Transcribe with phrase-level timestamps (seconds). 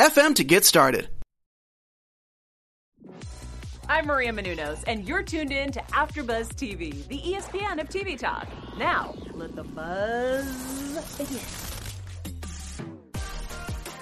[0.00, 1.10] FM to get started.
[3.86, 8.48] I'm Maria Menounos, and you're tuned in to AfterBuzz TV, the ESPN of TV talk.
[8.78, 11.38] Now, let the buzz begin.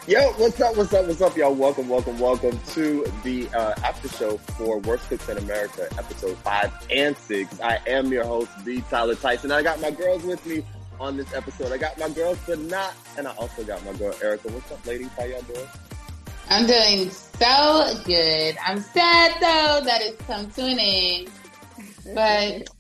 [0.07, 0.77] Yo, what's up?
[0.77, 1.05] What's up?
[1.09, 1.53] What's up, y'all?
[1.53, 6.73] Welcome, welcome, welcome to the uh, after show for Worst Cooks in America, episode five
[6.93, 7.61] and six.
[7.61, 8.85] I am your host, B.
[8.89, 9.51] Tyler Tyson.
[9.51, 10.65] I got my girls with me
[11.01, 11.73] on this episode.
[11.73, 14.51] I got my girl Sanat, and I also got my girl Erica.
[14.53, 15.09] What's up, ladies?
[15.17, 15.67] How y'all doing?
[16.51, 18.57] I'm doing so good.
[18.67, 21.31] I'm sad though that it's come to an end,
[22.15, 22.71] but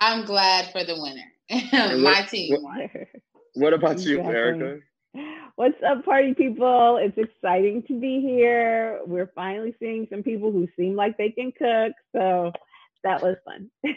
[0.00, 1.32] I'm glad for the winner.
[2.02, 2.90] my team won.
[3.54, 4.80] What about you, Erica?
[5.56, 6.98] What's up, party people?
[7.00, 9.00] It's exciting to be here.
[9.06, 12.50] We're finally seeing some people who seem like they can cook, so
[13.04, 13.70] that was fun.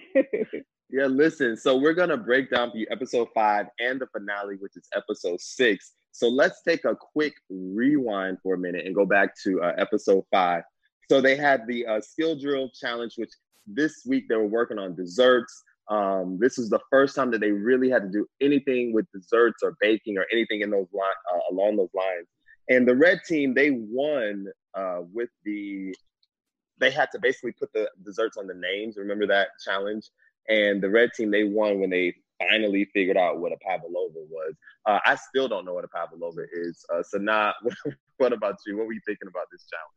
[0.89, 1.57] Yeah, listen.
[1.57, 5.41] So we're gonna break down for you episode five and the finale, which is episode
[5.41, 5.93] six.
[6.13, 10.23] So let's take a quick rewind for a minute and go back to uh, episode
[10.31, 10.63] five.
[11.09, 13.31] So they had the uh, skill drill challenge, which
[13.65, 15.61] this week they were working on desserts.
[15.89, 19.63] Um, this is the first time that they really had to do anything with desserts
[19.63, 22.27] or baking or anything in those line uh, along those lines.
[22.69, 25.93] And the red team they won uh, with the
[26.79, 28.97] they had to basically put the desserts on the names.
[28.97, 30.09] Remember that challenge?
[30.49, 34.53] And the red team, they won when they finally figured out what a pavlova was.
[34.85, 36.85] Uh, I still don't know what a pavlova is.
[36.93, 37.53] Uh, so now,
[38.17, 38.77] what about you?
[38.77, 39.93] What were you thinking about this challenge?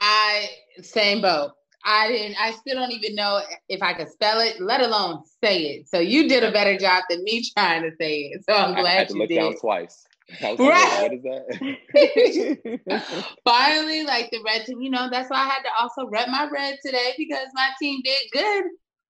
[0.00, 0.48] I
[0.82, 1.52] same boat.
[1.84, 2.36] I didn't.
[2.40, 5.88] I still don't even know if I could spell it, let alone say it.
[5.88, 8.44] So you did a better job than me trying to say it.
[8.48, 9.36] So I'm glad I had to you look did.
[9.36, 10.04] down twice.
[10.42, 10.58] Right.
[10.58, 13.24] Like, what is that?
[13.44, 16.46] Finally, like the red team, you know, that's why I had to also rep my
[16.52, 18.64] red today because my team did good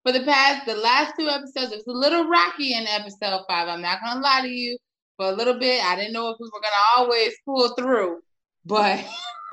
[0.08, 1.70] for the past the last two episodes.
[1.70, 3.68] It was a little rocky in episode five.
[3.68, 4.78] I'm not gonna lie to you.
[5.18, 8.20] For a little bit, I didn't know if we were gonna always pull through,
[8.64, 9.04] but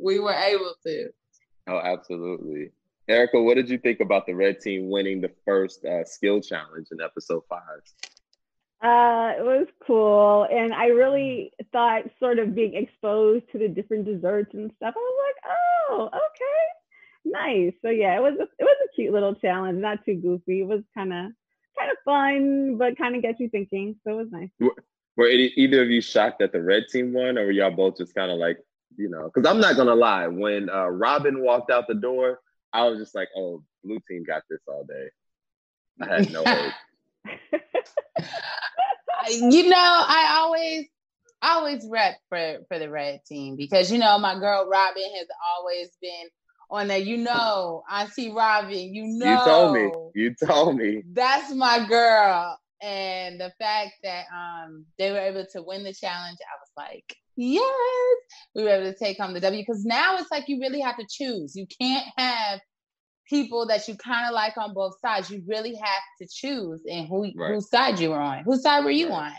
[0.00, 1.08] we were able to.
[1.66, 2.70] Oh, absolutely.
[3.08, 6.86] Erica, what did you think about the red team winning the first uh, skill challenge
[6.90, 7.82] in episode five?
[8.82, 14.06] Uh, it was cool, and I really thought sort of being exposed to the different
[14.06, 14.94] desserts and stuff.
[14.96, 15.52] I was like,
[15.90, 16.83] oh, okay,
[17.24, 17.72] nice.
[17.82, 20.60] So yeah, it was a, it was a cute little challenge, not too goofy.
[20.60, 21.32] It was kind of
[21.78, 23.96] kind of fun, but kind of gets you thinking.
[24.04, 24.50] So it was nice.
[24.60, 24.74] Were,
[25.16, 28.14] were either of you shocked that the red team won, or were y'all both just
[28.14, 28.58] kind of like,
[28.96, 29.30] you know?
[29.32, 32.40] Because I'm not gonna lie, when uh, Robin walked out the door,
[32.72, 35.08] I was just like, oh, blue team got this all day.
[36.00, 36.72] I had no hope.
[39.30, 40.86] you know, I always
[41.40, 45.28] I always rep for for the red team because you know my girl Robin has
[45.56, 46.28] always been
[46.74, 46.98] on there.
[46.98, 48.94] You know, I see Robin.
[48.94, 49.90] You know, you told me.
[50.14, 51.02] You told me.
[51.12, 52.58] That's my girl.
[52.82, 57.16] And the fact that um they were able to win the challenge, I was like,
[57.36, 57.62] yes,
[58.54, 59.62] we were able to take home the W.
[59.62, 61.56] Because now it's like you really have to choose.
[61.56, 62.60] You can't have
[63.28, 65.30] people that you kind of like on both sides.
[65.30, 67.54] You really have to choose and who right.
[67.54, 68.44] whose side you were on.
[68.44, 69.28] Whose side were you right.
[69.28, 69.32] on?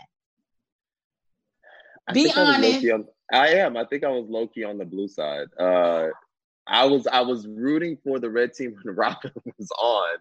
[2.08, 2.84] I Be honest.
[2.84, 3.76] I, on, I am.
[3.76, 5.48] I think I was low key on the blue side.
[5.58, 6.08] Uh,
[6.66, 10.16] I was I was rooting for the red team when Robin was on.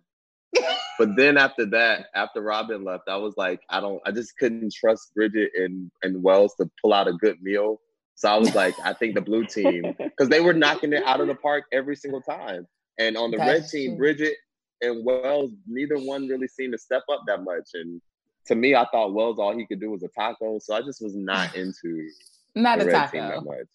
[0.98, 4.74] but then after that, after Robin left, I was like, I don't I just couldn't
[4.74, 7.82] trust Bridget and, and Wells to pull out a good meal.
[8.16, 11.20] So I was like, I think the blue team, because they were knocking it out
[11.20, 12.66] of the park every single time.
[12.98, 13.98] And on the That's red team.
[13.98, 14.36] Bridget
[14.82, 17.70] and Wells, neither one really seemed to step up that much.
[17.74, 18.02] And
[18.48, 20.60] to me, I thought Wells all he could do was a taco.
[20.60, 22.10] So I just was not into
[22.56, 23.12] not the a red taco.
[23.12, 23.68] team that much.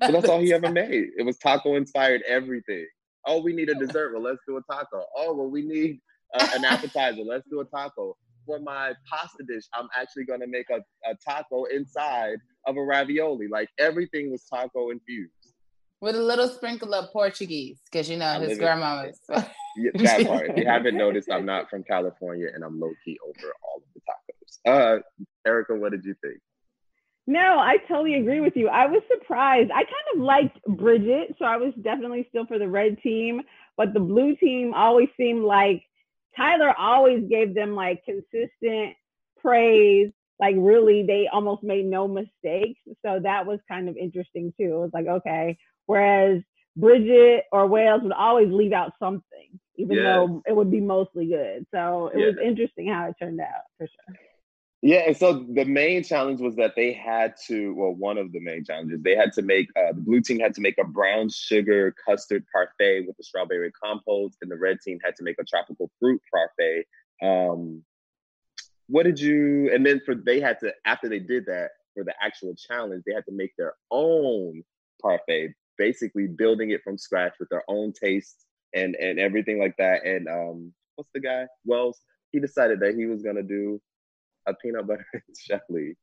[0.00, 1.08] But that's all he ever made.
[1.16, 2.86] It was taco inspired everything.
[3.26, 4.12] Oh, we need a dessert.
[4.12, 5.04] Well, let's do a taco.
[5.16, 6.00] Oh, well, we need
[6.34, 7.22] uh, an appetizer.
[7.22, 8.16] Let's do a taco.
[8.46, 10.76] For my pasta dish, I'm actually going to make a,
[11.08, 13.48] a taco inside of a ravioli.
[13.48, 15.32] Like everything was taco infused.
[16.00, 19.18] With a little sprinkle of Portuguese, because you know I his grandma's.
[19.28, 20.50] yeah, that part.
[20.50, 23.82] If you haven't noticed, I'm not from California and I'm low key over all of
[23.94, 24.00] the
[24.70, 24.98] tacos.
[24.98, 25.02] Uh,
[25.46, 26.38] Erica, what did you think?
[27.26, 28.68] No, I totally agree with you.
[28.68, 29.70] I was surprised.
[29.72, 33.42] I kind of liked Bridget, so I was definitely still for the red team,
[33.76, 35.82] but the blue team always seemed like
[36.36, 38.94] Tyler always gave them like consistent
[39.40, 42.80] praise like really they almost made no mistakes.
[43.04, 44.64] So that was kind of interesting too.
[44.64, 45.58] It was like, okay.
[45.86, 46.42] Whereas
[46.76, 50.04] Bridget or Wells would always leave out something, even yes.
[50.04, 51.66] though it would be mostly good.
[51.72, 52.34] So it yes.
[52.34, 54.16] was interesting how it turned out for sure.
[54.86, 58.38] Yeah, and so the main challenge was that they had to, well, one of the
[58.38, 61.28] main challenges, they had to make, uh, the blue team had to make a brown
[61.28, 65.44] sugar custard parfait with the strawberry compote, and the red team had to make a
[65.44, 66.84] tropical fruit parfait.
[67.20, 67.82] Um,
[68.86, 72.14] what did you, and then for, they had to, after they did that, for the
[72.22, 74.62] actual challenge, they had to make their own
[75.02, 78.36] parfait, basically building it from scratch with their own taste
[78.72, 80.06] and, and everything like that.
[80.06, 81.48] And um, what's the guy?
[81.64, 81.98] Wells,
[82.30, 83.80] he decided that he was going to do
[84.46, 85.96] a peanut butter and jelly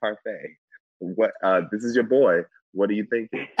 [0.00, 0.56] parfait.
[0.98, 1.32] What?
[1.42, 2.42] Uh, this is your boy.
[2.72, 3.46] What are you thinking?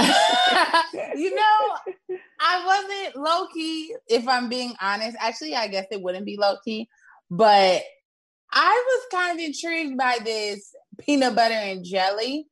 [1.16, 3.94] you know, I wasn't low key.
[4.08, 6.88] If I'm being honest, actually, I guess it wouldn't be low key,
[7.30, 7.82] but
[8.52, 12.46] I was kind of intrigued by this peanut butter and jelly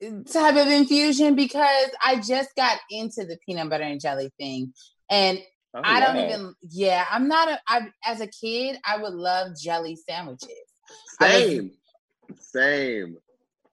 [0.00, 4.72] type of infusion because I just got into the peanut butter and jelly thing,
[5.10, 5.38] and
[5.74, 6.26] oh, I don't wow.
[6.26, 6.54] even.
[6.70, 7.60] Yeah, I'm not a.
[7.68, 10.67] I as a kid, I would love jelly sandwiches.
[11.20, 11.72] Same.
[12.38, 13.16] Same.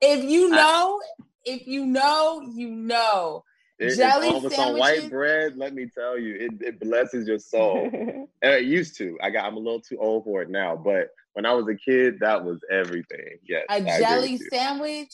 [0.01, 3.43] If you know, I, if you know, you know.
[3.77, 5.57] It, Jelly it's on white bread.
[5.57, 7.89] Let me tell you, it, it blesses your soul.
[8.41, 9.17] it used to.
[9.21, 9.45] I got.
[9.45, 12.45] I'm a little too old for it now, but when I was a kid, that
[12.45, 13.37] was everything.
[13.47, 15.11] Yes, a I jelly sandwich.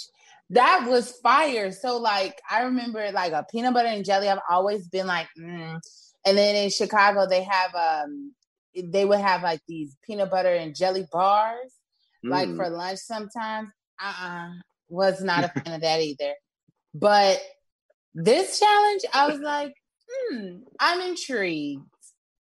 [0.51, 1.71] That was fire.
[1.71, 4.29] So like, I remember like a peanut butter and jelly.
[4.29, 5.79] I've always been like, mm.
[6.25, 8.33] and then in Chicago they have um,
[8.75, 11.73] they would have like these peanut butter and jelly bars
[12.23, 12.55] like mm.
[12.55, 13.69] for lunch sometimes.
[14.01, 14.49] Uh-uh.
[14.89, 16.33] Was not a fan of that either.
[16.93, 17.41] But
[18.13, 19.73] this challenge, I was like,
[20.09, 21.83] hmm, I'm intrigued.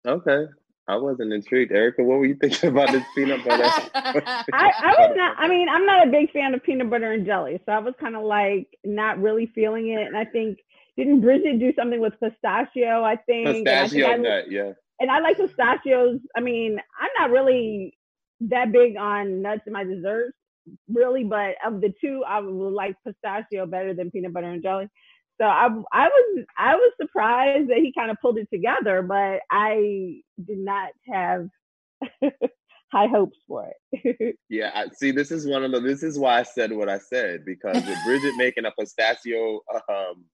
[0.07, 0.45] Okay.
[0.89, 1.73] I wasn't intrigued.
[1.73, 3.65] Erica, what were you thinking about this peanut butter?
[3.95, 7.27] I, I was not, I mean, I'm not a big fan of peanut butter and
[7.27, 7.61] jelly.
[7.67, 10.07] So I was kind of like not really feeling it.
[10.07, 10.59] And I think,
[10.97, 13.03] didn't Bridget do something with pistachio?
[13.03, 13.67] I think.
[13.67, 14.73] Pistachio I think I, nut, yeah.
[15.01, 16.21] And I like pistachios.
[16.37, 17.96] I mean, I'm not really
[18.41, 20.37] that big on nuts in my desserts,
[20.89, 24.89] really, but of the two, I would like pistachio better than peanut butter and jelly.
[25.39, 29.41] So I I was I was surprised that he kind of pulled it together, but
[29.51, 31.49] I did not have
[32.93, 34.37] high hopes for it.
[34.49, 35.81] yeah, I, see, this is one of the.
[35.81, 39.61] This is why I said what I said because with Bridget making a pistachio
[39.91, 40.25] um,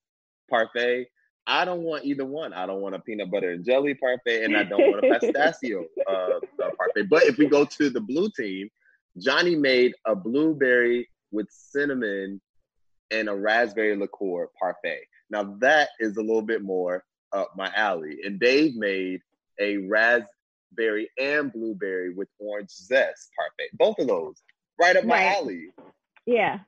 [0.49, 1.09] parfait,
[1.47, 2.53] I don't want either one.
[2.53, 5.85] I don't want a peanut butter and jelly parfait, and I don't want a pistachio
[6.09, 7.09] uh, uh, parfait.
[7.09, 8.69] But if we go to the blue team,
[9.19, 12.41] Johnny made a blueberry with cinnamon
[13.11, 15.03] and a raspberry liqueur parfait.
[15.31, 18.19] Now that is a little bit more up my alley.
[18.25, 19.21] And Dave made
[19.61, 23.71] a raspberry and blueberry with orange zest parfait.
[23.75, 24.43] Both of those
[24.81, 25.37] right up my right.
[25.37, 25.67] alley.
[26.27, 26.61] Yeah.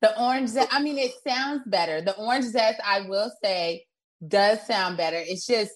[0.00, 2.00] The orange zest, I mean, it sounds better.
[2.00, 3.84] The orange zest, I will say,
[4.26, 5.16] does sound better.
[5.16, 5.72] It's just,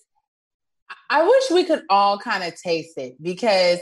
[1.11, 3.81] I wish we could all kind of taste it because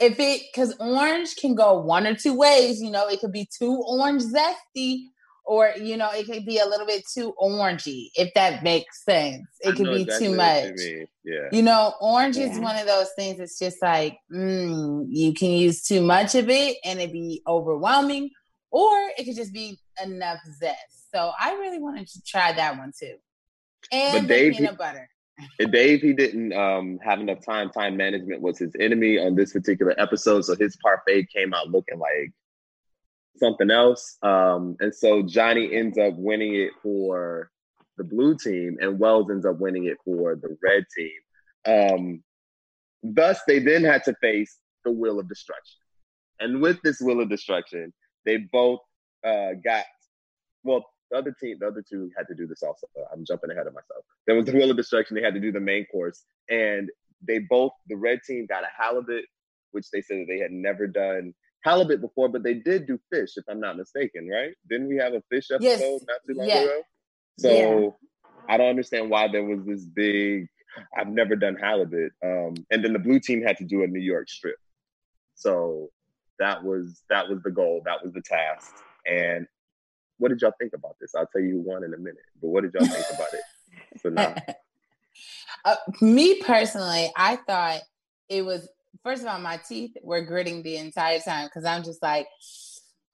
[0.00, 3.48] if it, because orange can go one or two ways, you know, it could be
[3.58, 5.04] too orange zesty
[5.48, 9.46] or, you know, it could be a little bit too orangey, if that makes sense.
[9.60, 10.72] It could be exactly too much.
[10.76, 11.48] You, yeah.
[11.50, 12.52] you know, orange yeah.
[12.52, 16.50] is one of those things It's just like, mm, you can use too much of
[16.50, 18.30] it and it be overwhelming
[18.70, 21.10] or it could just be enough zest.
[21.10, 23.14] So I really wanted to try that one too.
[23.92, 25.08] And but Dave, peanut he, butter.
[25.70, 27.70] Dave, he didn't um, have enough time.
[27.70, 31.98] Time management was his enemy on this particular episode, so his parfait came out looking
[31.98, 32.32] like
[33.36, 34.16] something else.
[34.22, 37.50] Um, and so Johnny ends up winning it for
[37.96, 41.10] the blue team, and Wells ends up winning it for the red team.
[41.66, 42.24] Um,
[43.02, 45.78] thus, they then had to face the wheel of destruction.
[46.40, 47.92] And with this wheel of destruction,
[48.28, 48.80] they both
[49.26, 49.84] uh, got
[50.62, 50.84] well.
[51.10, 52.86] The other team, the other two had to do this also.
[53.10, 54.04] I'm jumping ahead of myself.
[54.26, 55.16] There was the Wheel of Destruction.
[55.16, 56.90] They had to do the main course, and
[57.26, 59.24] they both the red team got a halibut,
[59.72, 61.32] which they said that they had never done
[61.64, 64.52] halibut before, but they did do fish, if I'm not mistaken, right?
[64.68, 66.04] Didn't we have a fish episode yes.
[66.06, 66.60] not too long yeah.
[66.60, 66.82] ago?
[67.38, 68.54] So yeah.
[68.54, 70.46] I don't understand why there was this big.
[70.96, 74.00] I've never done halibut, um, and then the blue team had to do a New
[74.00, 74.58] York strip.
[75.36, 75.88] So
[76.38, 77.82] that was that was the goal.
[77.84, 78.74] That was the task.
[79.06, 79.46] And
[80.18, 81.14] what did y'all think about this?
[81.14, 82.16] I'll tell you won in a minute.
[82.40, 83.40] But what did y'all think about it?
[84.02, 84.34] So now,
[85.64, 87.80] uh, me personally, I thought
[88.28, 88.68] it was
[89.02, 92.26] first of all, my teeth were gritting the entire time because I'm just like,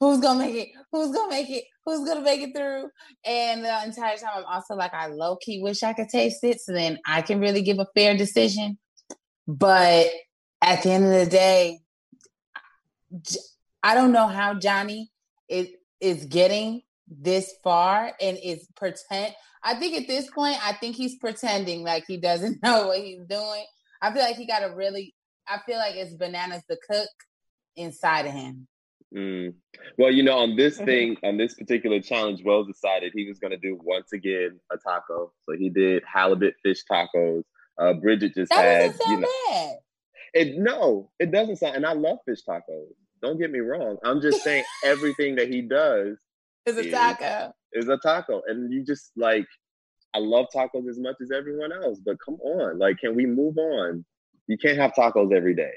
[0.01, 0.69] who's gonna make it?
[0.93, 1.65] Who's gonna make it?
[1.85, 2.91] Who's gonna make it through?
[3.25, 6.61] And the entire time, I'm also like, I low key wish I could taste it
[6.61, 8.79] so then I can really give a fair decision.
[9.47, 10.09] But
[10.63, 11.81] at the end of the day,
[13.83, 15.11] I don't know how Johnny
[15.49, 15.69] is
[16.01, 19.35] is getting this far and is pretend.
[19.63, 23.25] I think at this point, I think he's pretending like he doesn't know what he's
[23.29, 23.65] doing.
[24.03, 25.15] I feel like he got to really.
[25.47, 27.09] I feel like it's bananas the cook
[27.77, 28.67] inside of him.
[29.15, 29.55] Mm.
[29.99, 33.53] Well, you know, on this thing, on this particular challenge, Wells decided he was going
[33.53, 35.33] to do once again a taco.
[35.43, 37.43] So he did halibut fish tacos.
[37.79, 39.75] Uh, Bridget just that had, you know, bad.
[40.33, 40.59] it.
[40.59, 41.77] No, it doesn't sound.
[41.77, 42.95] And I love fish tacos.
[43.25, 43.97] Don't get me wrong.
[44.05, 46.19] I'm just saying everything that he does
[46.67, 47.55] is a taco.
[47.73, 49.47] is a taco, and you just like.
[50.17, 53.59] I love tacos as much as everyone else, but come on, like, can we move
[53.59, 54.05] on?
[54.47, 55.73] You can't have tacos every day.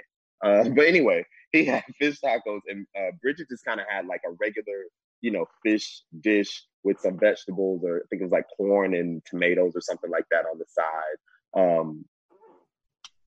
[0.45, 4.21] Uh, but anyway, he had fish tacos, and uh, Bridget just kind of had like
[4.27, 4.83] a regular,
[5.21, 9.23] you know, fish dish with some vegetables, or I think it was like corn and
[9.25, 11.59] tomatoes or something like that on the side.
[11.59, 12.05] Um,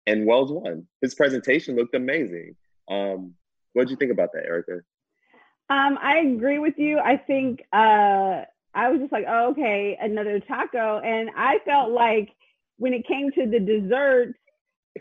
[0.06, 0.86] and Wells won.
[1.02, 2.54] His presentation looked amazing.
[2.88, 3.34] Um,
[3.72, 4.80] what did you think about that, Erica?
[5.68, 6.98] Um, I agree with you.
[6.98, 8.42] I think uh,
[8.74, 12.30] I was just like, oh, okay, another taco, and I felt like
[12.78, 14.38] when it came to the desserts,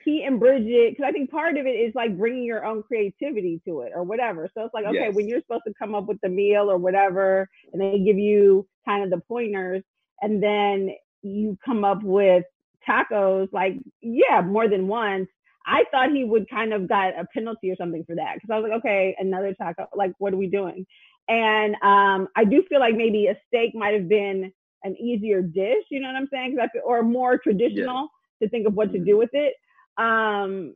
[0.03, 3.59] he and Bridget, because I think part of it is like bringing your own creativity
[3.65, 4.47] to it or whatever.
[4.53, 5.15] So it's like, okay, Yes.
[5.15, 8.67] when you're supposed to come up with the meal or whatever, and they give you
[8.85, 9.83] kind of the pointers,
[10.21, 10.91] and then
[11.23, 12.45] you come up with
[12.88, 15.27] tacos, like, yeah, more than once.
[15.69, 18.57] I thought he would kind of got a penalty or something for that because I
[18.59, 19.88] was like, okay, another taco.
[19.95, 20.85] Like, what are we doing?
[21.27, 24.51] And um, I do feel like maybe a steak might have been
[24.83, 25.83] an easier dish.
[25.91, 26.55] You know what I'm saying?
[26.55, 28.09] 'Cause I feel, or more traditional
[28.41, 29.53] to think of what to do with it.
[29.97, 30.73] Um,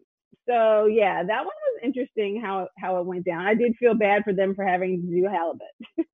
[0.48, 3.46] so yeah, that one was interesting how how it went down.
[3.46, 6.08] I did feel bad for them for having to do halibut.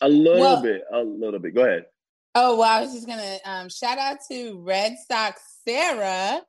[0.00, 1.54] A little Well- bit, a little bit.
[1.54, 1.86] Go ahead.
[2.34, 6.40] Oh well, I was just gonna um, shout out to Red Sox Sarah.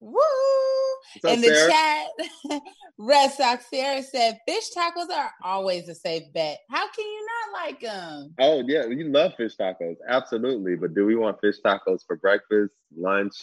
[0.00, 0.20] Woo!
[1.24, 1.70] In the Sarah?
[1.70, 2.62] chat,
[2.98, 6.58] Red Sox Sarah said fish tacos are always a safe bet.
[6.70, 8.34] How can you not like them?
[8.38, 10.76] Oh yeah, you love fish tacos, absolutely.
[10.76, 13.34] But do we want fish tacos for breakfast, lunch,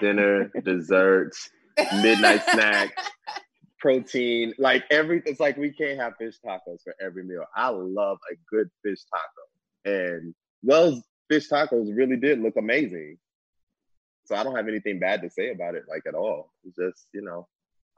[0.00, 1.32] dinner, dessert,
[2.02, 2.98] midnight snack,
[3.78, 4.52] protein?
[4.58, 5.30] Like everything.
[5.30, 7.44] It's like we can't have fish tacos for every meal.
[7.54, 13.18] I love a good fish taco, and Wells fish tacos really did look amazing.
[14.30, 16.52] So I don't have anything bad to say about it, like at all.
[16.64, 17.48] It's just you know,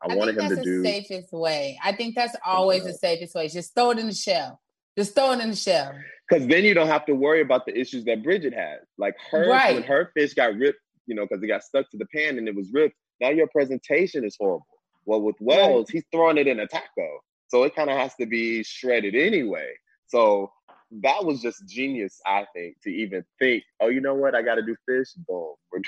[0.02, 0.82] I, I wanted him that's to the do.
[0.82, 1.78] safest way.
[1.84, 3.48] I think that's always the safest way.
[3.48, 4.58] Just throw it in the shell.
[4.96, 5.92] Just throw it in the shell.
[6.26, 8.78] Because then you don't have to worry about the issues that Bridget had.
[8.96, 9.74] Like her, Right.
[9.74, 12.48] when her fish got ripped, you know, because it got stuck to the pan and
[12.48, 12.96] it was ripped.
[13.20, 14.66] Now your presentation is horrible.
[15.04, 18.24] Well, with Wells, he's throwing it in a taco, so it kind of has to
[18.24, 19.72] be shredded anyway.
[20.06, 20.50] So
[21.02, 24.34] that was just genius, I think, to even think, oh, you know what?
[24.34, 25.08] I got to do fish.
[25.28, 25.80] Boom, we're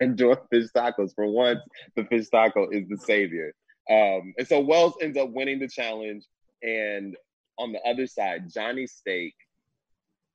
[0.00, 1.14] enjoying fish tacos.
[1.14, 1.60] For once,
[1.94, 3.54] the fish taco is the savior.
[3.90, 6.24] Um, and so Wells ends up winning the challenge,
[6.62, 7.16] and
[7.58, 9.34] on the other side, Johnny Steak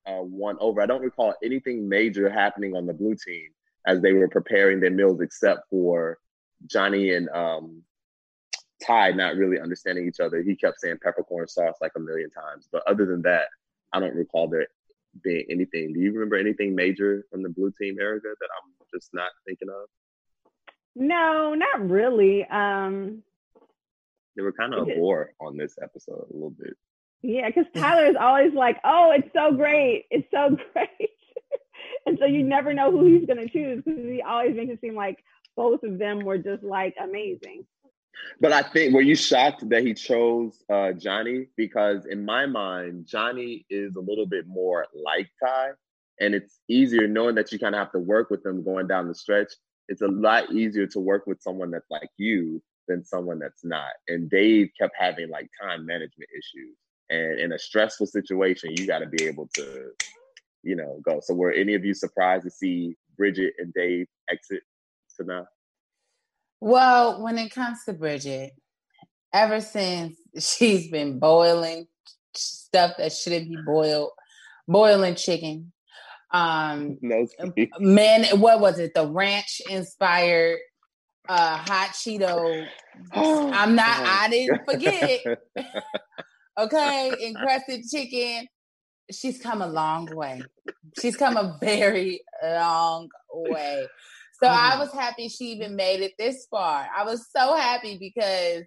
[0.06, 0.80] uh, won over.
[0.80, 3.50] I don't recall anything major happening on the blue team
[3.86, 6.18] as they were preparing their meals, except for
[6.66, 7.82] Johnny and um,
[8.84, 10.42] Ty not really understanding each other.
[10.42, 13.46] He kept saying peppercorn sauce like a million times, but other than that,
[13.92, 14.66] I don't recall there
[15.22, 15.92] being anything.
[15.92, 19.68] Do you remember anything major from the blue team, Erica, that I'm just not thinking
[19.68, 19.88] of?
[20.94, 22.44] No, not really.
[22.44, 23.22] Um,
[24.36, 26.74] They were kind of a bore on this episode a little bit.
[27.22, 31.10] yeah, because Tyler is always like, "Oh, it's so great, it's so great,"
[32.06, 34.94] and so you never know who he's gonna choose because he always makes it seem
[34.94, 35.22] like
[35.56, 37.64] both of them were just like amazing.
[38.40, 41.46] But I think were you shocked that he chose uh, Johnny?
[41.56, 45.70] Because in my mind, Johnny is a little bit more like Ty,
[46.20, 49.08] and it's easier knowing that you kind of have to work with them going down
[49.08, 49.52] the stretch.
[49.88, 53.92] It's a lot easier to work with someone that's like you than someone that's not.
[54.08, 56.76] And Dave kept having like time management issues,
[57.10, 59.90] and in a stressful situation, you got to be able to,
[60.62, 61.20] you know, go.
[61.22, 64.62] So were any of you surprised to see Bridget and Dave exit
[65.20, 65.46] Sanaa?
[66.64, 68.52] Well, when it comes to Bridget,
[69.34, 71.88] ever since she's been boiling
[72.34, 74.12] stuff that shouldn't be boiled,
[74.68, 75.72] boiling chicken,
[76.30, 77.26] um, No,
[77.80, 78.94] man, what was it?
[78.94, 80.60] The ranch inspired
[81.28, 82.64] uh hot Cheeto.
[83.12, 85.20] I'm not, I didn't forget.
[86.58, 88.46] Okay, encrusted chicken.
[89.10, 90.42] She's come a long way.
[91.00, 93.88] She's come a very long way.
[94.42, 96.88] So I was happy she even made it this far.
[96.96, 98.64] I was so happy because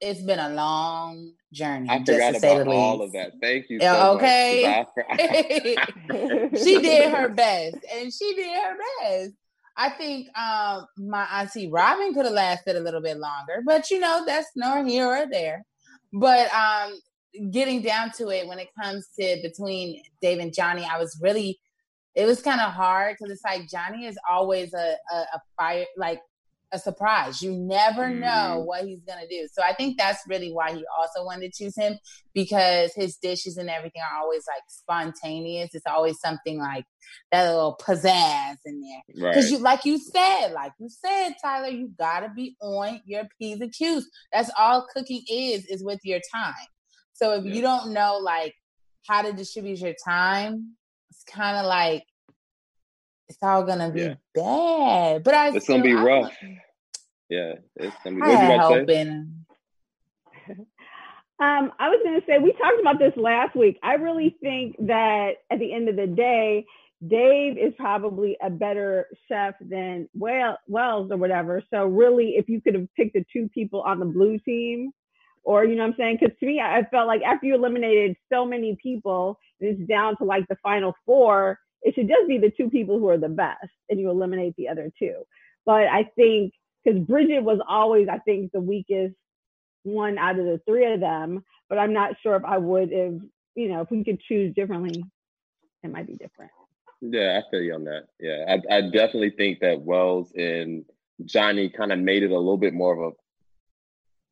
[0.00, 1.88] it's been a long journey.
[1.88, 3.32] I just forgot about all of that.
[3.40, 3.80] Thank you.
[3.80, 4.84] So okay.
[6.62, 9.32] She did her best, and she did her best.
[9.76, 13.98] I think um, my auntie Robin could have lasted a little bit longer, but you
[13.98, 15.64] know that's nor here or there.
[16.12, 16.94] but um,
[17.50, 21.58] getting down to it, when it comes to between Dave and Johnny, I was really,
[22.14, 25.84] it was kind of hard because it's like Johnny is always a, a, a fire,
[25.96, 26.20] like
[26.74, 27.40] a surprise.
[27.40, 28.66] You never know mm-hmm.
[28.66, 29.48] what he's gonna do.
[29.52, 31.98] So I think that's really why he also wanted to choose him
[32.34, 35.74] because his dishes and everything are always like spontaneous.
[35.74, 36.84] It's always something like
[37.32, 39.02] that little pizzazz in there.
[39.30, 39.52] Because right.
[39.52, 43.72] you, like you said, like you said, Tyler, you gotta be on your p's and
[43.72, 44.08] q's.
[44.32, 46.54] That's all cooking is is with your time.
[47.12, 47.54] So if yeah.
[47.54, 48.54] you don't know like
[49.06, 50.74] how to distribute your time,
[51.26, 52.04] kind of like
[53.28, 54.14] it's all gonna be yeah.
[54.34, 55.24] bad.
[55.24, 56.32] But I it's gonna be I, rough.
[57.28, 58.22] Yeah, it's gonna be.
[58.22, 58.86] What you about
[60.56, 60.66] to?
[61.40, 63.78] Um, I was going to say we talked about this last week.
[63.82, 66.64] I really think that at the end of the day,
[67.06, 71.60] Dave is probably a better chef than well Wells or whatever.
[71.72, 74.92] So really, if you could have picked the two people on the blue team,
[75.44, 76.18] or you know what I'm saying?
[76.20, 80.16] Because to me, I felt like after you eliminated so many people, and it's down
[80.18, 81.58] to like the final four.
[81.82, 84.68] It should just be the two people who are the best, and you eliminate the
[84.68, 85.22] other two.
[85.66, 89.14] But I think because Bridget was always, I think, the weakest
[89.82, 91.44] one out of the three of them.
[91.68, 93.22] But I'm not sure if I would if
[93.54, 95.04] you know if we could choose differently,
[95.82, 96.52] it might be different.
[97.00, 98.04] Yeah, I feel you on that.
[98.18, 100.84] Yeah, I, I definitely think that Wells and
[101.24, 103.14] Johnny kind of made it a little bit more of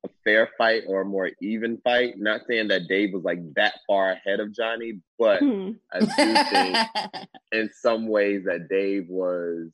[0.04, 2.14] a fair fight or a more even fight.
[2.18, 5.72] Not saying that Dave was like that far ahead of Johnny, but hmm.
[5.92, 9.72] I do think in some ways that Dave was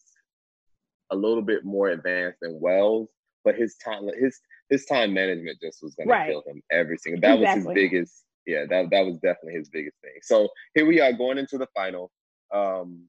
[1.11, 3.09] a little bit more advanced than Wells,
[3.45, 6.31] but his time his his time management just was gonna right.
[6.31, 7.59] kill him every single that exactly.
[7.59, 10.13] was his biggest yeah, that that was definitely his biggest thing.
[10.23, 12.11] So here we are going into the final.
[12.53, 13.09] Um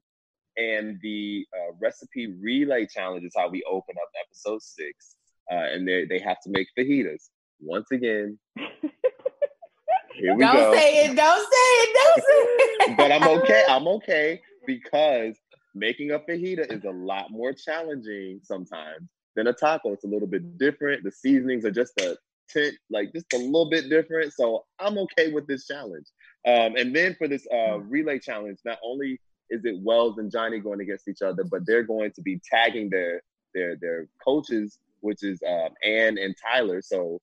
[0.58, 5.16] and the uh, recipe relay challenge is how we open up episode six
[5.52, 7.30] uh, and they they have to make fajitas
[7.60, 8.38] once again.
[8.56, 10.74] Here we don't go.
[10.74, 11.16] say it.
[11.16, 11.96] Don't say it.
[11.96, 12.98] Don't say it.
[12.98, 13.64] but I'm okay.
[13.70, 15.36] I'm okay because
[15.76, 19.94] making a fajita is a lot more challenging sometimes than a taco.
[19.94, 21.04] It's a little bit different.
[21.04, 22.18] The seasonings are just a
[22.50, 24.34] tint, like just a little bit different.
[24.34, 26.08] So I'm okay with this challenge.
[26.48, 27.90] Um, and then for this uh, hmm.
[27.90, 29.20] relay challenge, not only
[29.50, 32.90] is it Wells and Johnny going against each other, but they're going to be tagging
[32.90, 33.22] their
[33.56, 36.82] their their coaches which is um, Anne and Tyler.
[36.82, 37.20] So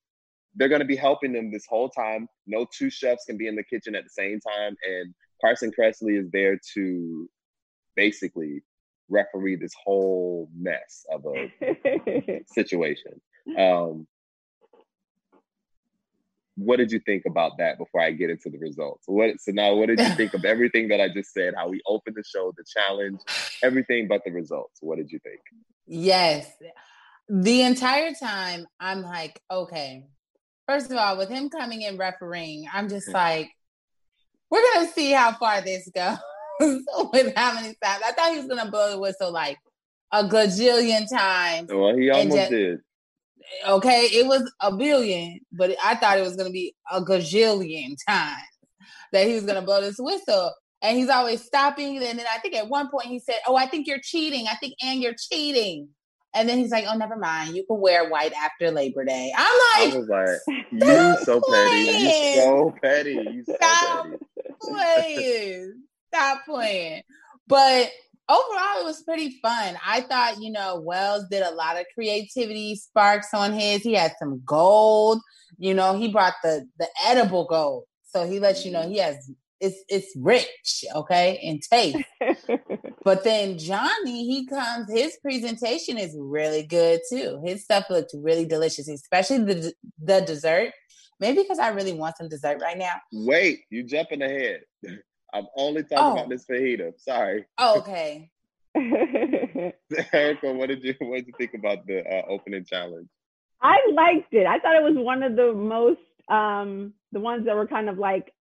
[0.57, 2.29] they're going to be helping them this whole time.
[2.47, 6.19] No two chefs can be in the kitchen at the same time, and Carson Kressley
[6.19, 7.29] is there to
[7.95, 8.63] basically
[9.09, 13.21] referee this whole mess of a situation.
[13.57, 14.07] Um,
[16.57, 19.05] what did you think about that before I get into the results?
[19.07, 21.53] What so now what did you think of everything that I just said?
[21.55, 23.21] How we opened the show, the challenge,
[23.63, 24.79] everything but the results.
[24.81, 25.41] What did you think?
[25.87, 26.51] Yes
[27.29, 30.05] the entire time I'm like, okay,
[30.69, 33.15] first of all, with him coming in refereeing, I'm just mm.
[33.15, 33.51] like,
[34.51, 36.19] we're gonna see how far this goes.
[36.61, 39.59] with how many times I thought he was gonna blow the whistle like
[40.13, 41.71] a gajillion times.
[41.73, 42.79] Well, he almost just, did.
[43.69, 48.43] Okay, it was a billion, but I thought it was gonna be a gajillion times
[49.13, 50.53] that he was gonna blow this whistle.
[50.83, 51.97] And he's always stopping.
[51.97, 54.47] And then I think at one point he said, Oh, I think you're cheating.
[54.47, 55.89] I think, and you're cheating.
[56.37, 57.57] And then he's like, "Oh, never mind.
[57.57, 59.45] You can wear white after Labor Day." I'm
[59.85, 61.79] like, I was like, "You so petty.
[61.81, 63.13] You so petty.
[63.13, 64.19] You so Stop petty.
[64.61, 65.83] playing.
[66.13, 67.03] Stop playing."
[67.49, 67.91] But
[68.29, 69.77] overall, it was pretty fun.
[69.85, 73.83] I thought, you know, Wells did a lot of creativity sparks on his.
[73.83, 75.21] He had some gold.
[75.59, 78.93] You know, he brought the the edible gold, so he lets you know mm-hmm.
[78.93, 81.99] he has it's it's rich, okay, in taste.
[83.07, 87.41] but then Johnny, he comes, his presentation is really good too.
[87.45, 90.73] His stuff looked really delicious, especially the the dessert.
[91.21, 92.95] Maybe because I really want some dessert right now.
[93.13, 94.63] Wait, you jumping ahead.
[95.33, 96.13] I'm only talking oh.
[96.15, 96.99] about this fajita.
[96.99, 97.45] Sorry.
[97.59, 98.29] Oh, okay.
[100.13, 103.07] Erica, what did you what did you think about the uh, opening challenge?
[103.63, 104.49] I liked it.
[104.49, 107.99] I thought it was one of the most um the ones that were kind of
[107.99, 108.33] like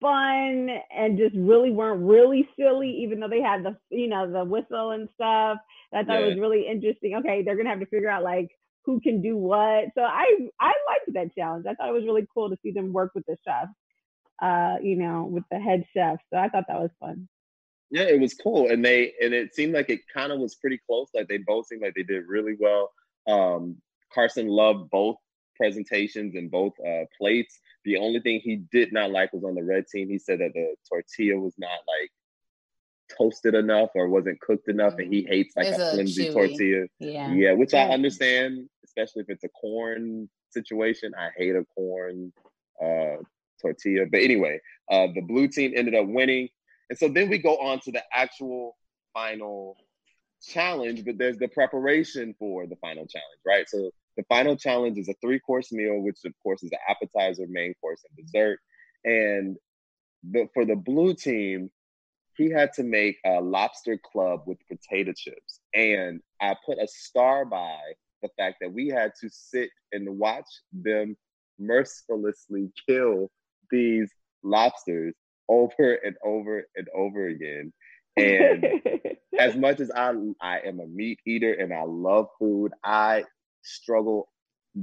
[0.00, 4.44] fun and just really weren't really silly, even though they had the you know the
[4.44, 5.58] whistle and stuff.
[5.92, 6.26] I thought yeah.
[6.26, 7.16] it was really interesting.
[7.16, 8.50] Okay, they're gonna have to figure out like
[8.84, 9.86] who can do what.
[9.94, 11.66] So I I liked that challenge.
[11.68, 13.68] I thought it was really cool to see them work with the chef,
[14.42, 16.18] uh, you know, with the head chef.
[16.32, 17.28] So I thought that was fun.
[17.90, 20.80] Yeah, it was cool, and they and it seemed like it kind of was pretty
[20.86, 21.08] close.
[21.14, 22.92] Like they both seemed like they did really well.
[23.28, 23.76] Um,
[24.12, 25.16] Carson loved both
[25.56, 27.58] presentations in both uh, plates.
[27.84, 30.08] The only thing he did not like was on the red team.
[30.08, 32.10] He said that the tortilla was not like
[33.16, 36.86] toasted enough or wasn't cooked enough, and he hates like it's a flimsy tortilla.
[36.98, 41.12] Yeah, yeah, which I understand, especially if it's a corn situation.
[41.18, 42.32] I hate a corn
[42.82, 43.22] uh,
[43.60, 44.06] tortilla.
[44.10, 46.48] But anyway, uh, the blue team ended up winning.
[46.88, 48.76] And so then we go on to the actual
[49.12, 49.76] final
[50.42, 53.68] challenge, but there's the preparation for the final challenge, right?
[53.68, 57.46] So the final challenge is a three course meal, which of course is the appetizer,
[57.48, 58.58] main course, and dessert.
[59.04, 59.56] And
[60.28, 61.70] the, for the blue team,
[62.36, 65.60] he had to make a lobster club with potato chips.
[65.74, 67.78] And I put a star by
[68.22, 71.16] the fact that we had to sit and watch them
[71.58, 73.30] mercilessly kill
[73.70, 74.10] these
[74.42, 75.14] lobsters
[75.48, 77.72] over and over and over again.
[78.16, 78.64] And
[79.38, 83.24] as much as I I am a meat eater and I love food, I
[83.66, 84.28] struggle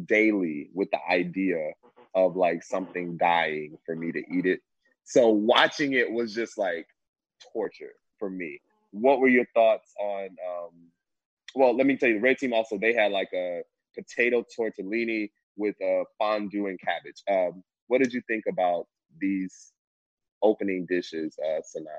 [0.06, 1.72] daily with the idea
[2.15, 4.60] of like something dying for me to eat it.
[5.04, 6.88] So watching it was just like
[7.54, 8.60] torture for me.
[8.91, 10.72] What were your thoughts on um
[11.56, 13.62] well, let me tell you, the red team also they had like a
[13.96, 17.22] potato tortellini with a uh, fondue and cabbage.
[17.30, 18.88] Um, what did you think about
[19.19, 19.72] these
[20.41, 21.89] opening dishes, uh, Sana?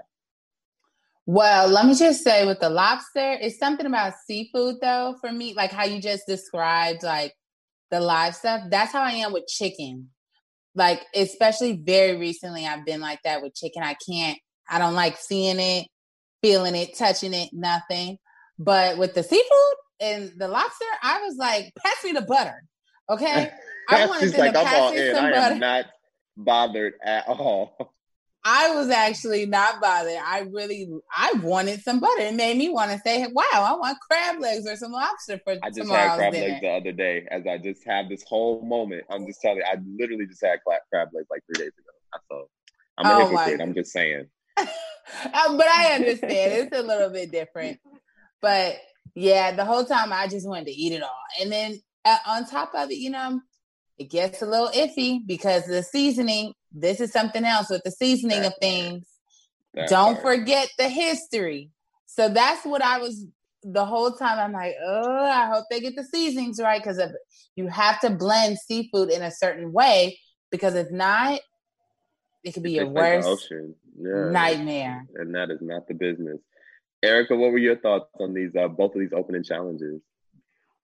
[1.26, 5.54] Well, let me just say with the lobster, it's something about seafood though for me,
[5.54, 7.32] like how you just described like
[7.90, 8.62] the live stuff.
[8.68, 10.10] That's how I am with chicken.
[10.74, 13.82] Like especially very recently I've been like that with chicken.
[13.82, 15.87] I can't I don't like seeing it,
[16.42, 18.18] feeling it, touching it, nothing.
[18.58, 22.62] But with the seafood and the lobster, I was like, pass me the butter.
[23.10, 23.50] Okay.
[23.88, 25.16] I wanted She's like, I'm all in.
[25.16, 25.87] I am not
[26.37, 27.94] bothered at all.
[28.46, 30.18] I was actually not bothered.
[30.22, 32.20] I really, I wanted some butter.
[32.22, 35.57] It made me want to say, "Wow, I want crab legs or some lobster for
[35.62, 36.48] I just had crab dinner.
[36.48, 37.26] legs the other day.
[37.30, 40.59] As I just have this whole moment, I'm just telling you, I literally just had
[40.62, 42.20] crab legs like three days ago.
[42.30, 42.48] So
[42.98, 43.61] I'm a oh hypocrite.
[43.61, 44.26] I'm just saying.
[45.22, 47.78] Uh, but I understand it's a little bit different.
[48.40, 48.76] But
[49.14, 52.46] yeah, the whole time I just wanted to eat it all, and then uh, on
[52.46, 53.40] top of it, you know,
[53.98, 56.54] it gets a little iffy because the seasoning.
[56.72, 59.07] This is something else with the seasoning that of things.
[59.87, 60.38] Don't part.
[60.38, 61.70] forget the history.
[62.07, 63.26] So that's what I was
[63.62, 64.38] the whole time.
[64.38, 67.00] I'm like, oh, I hope they get the seasonings right because
[67.57, 70.18] you have to blend seafood in a certain way
[70.50, 71.40] because if not,
[72.44, 73.52] it could be your worst
[73.98, 74.30] yeah.
[74.30, 75.07] nightmare.
[75.14, 76.38] And that is not the business.
[77.02, 80.00] Erica, what were your thoughts on these uh, both of these opening challenges?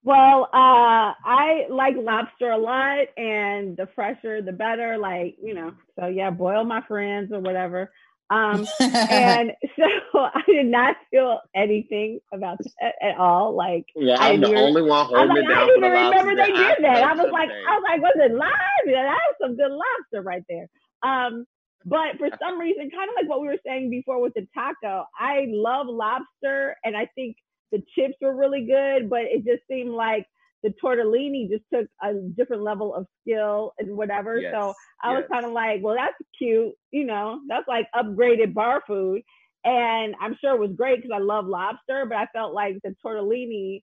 [0.02, 4.96] Well, uh, I like lobster a lot, and the fresher, the better.
[4.96, 7.90] Like you know, so yeah, boil my friends or whatever.
[8.30, 9.84] Um, and so
[10.14, 13.54] I did not feel anything about that at all.
[13.54, 15.58] Like, yeah, I'm the only one holding like, it down.
[15.58, 17.02] I didn't even remember they did that.
[17.02, 18.86] I was like, I was like, was it live?
[18.86, 20.68] Yeah, that was some good lobster right there.
[21.02, 21.44] Um,
[21.84, 25.04] but for some reason, kind of like what we were saying before with the taco,
[25.18, 27.36] I love lobster, and I think
[27.72, 30.26] the chips were really good, but it just seemed like
[30.62, 34.38] the tortellini just took a different level of skill and whatever.
[34.38, 35.22] Yes, so I yes.
[35.22, 36.72] was kind of like, well, that's cute.
[36.90, 39.22] You know, that's like upgraded bar food.
[39.64, 42.94] And I'm sure it was great because I love lobster, but I felt like the
[43.04, 43.82] tortellini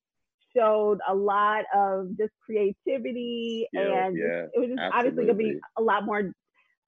[0.56, 4.91] showed a lot of just creativity and yeah, it was just absolutely.
[4.93, 6.32] obviously going to be a lot more,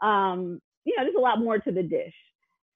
[0.02, 2.14] um, you know, there's a lot more to the dish.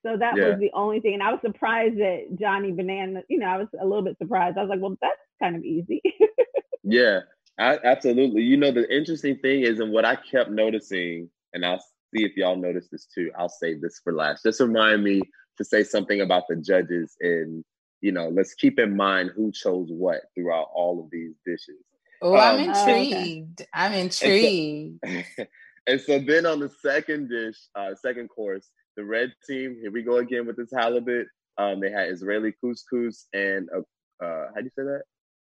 [0.06, 0.50] So that yeah.
[0.50, 1.14] was the only thing.
[1.14, 4.58] And I was surprised that Johnny Banana, you know, I was a little bit surprised.
[4.58, 6.02] I was like, well, that's kind of easy.
[6.84, 7.22] yeah,
[7.58, 8.44] I, absolutely.
[8.44, 12.36] You know, the interesting thing is, and what I kept noticing, and I'll see if
[12.36, 13.32] y'all notice this too.
[13.38, 14.44] I'll save this for last.
[14.44, 15.22] Just remind me
[15.58, 17.64] to say something about the judges and,
[18.02, 21.82] you know, let's keep in mind who chose what throughout all of these dishes.
[22.22, 23.62] Oh, um, I'm intrigued.
[23.62, 23.70] okay.
[23.74, 25.00] I'm intrigued.
[25.04, 25.46] And so,
[25.88, 30.04] and so, then on the second dish, uh, second course, the red team, here we
[30.04, 31.28] go again with this halibut.
[31.58, 33.80] Um, they had Israeli couscous and a,
[34.26, 35.04] uh, how do you say that?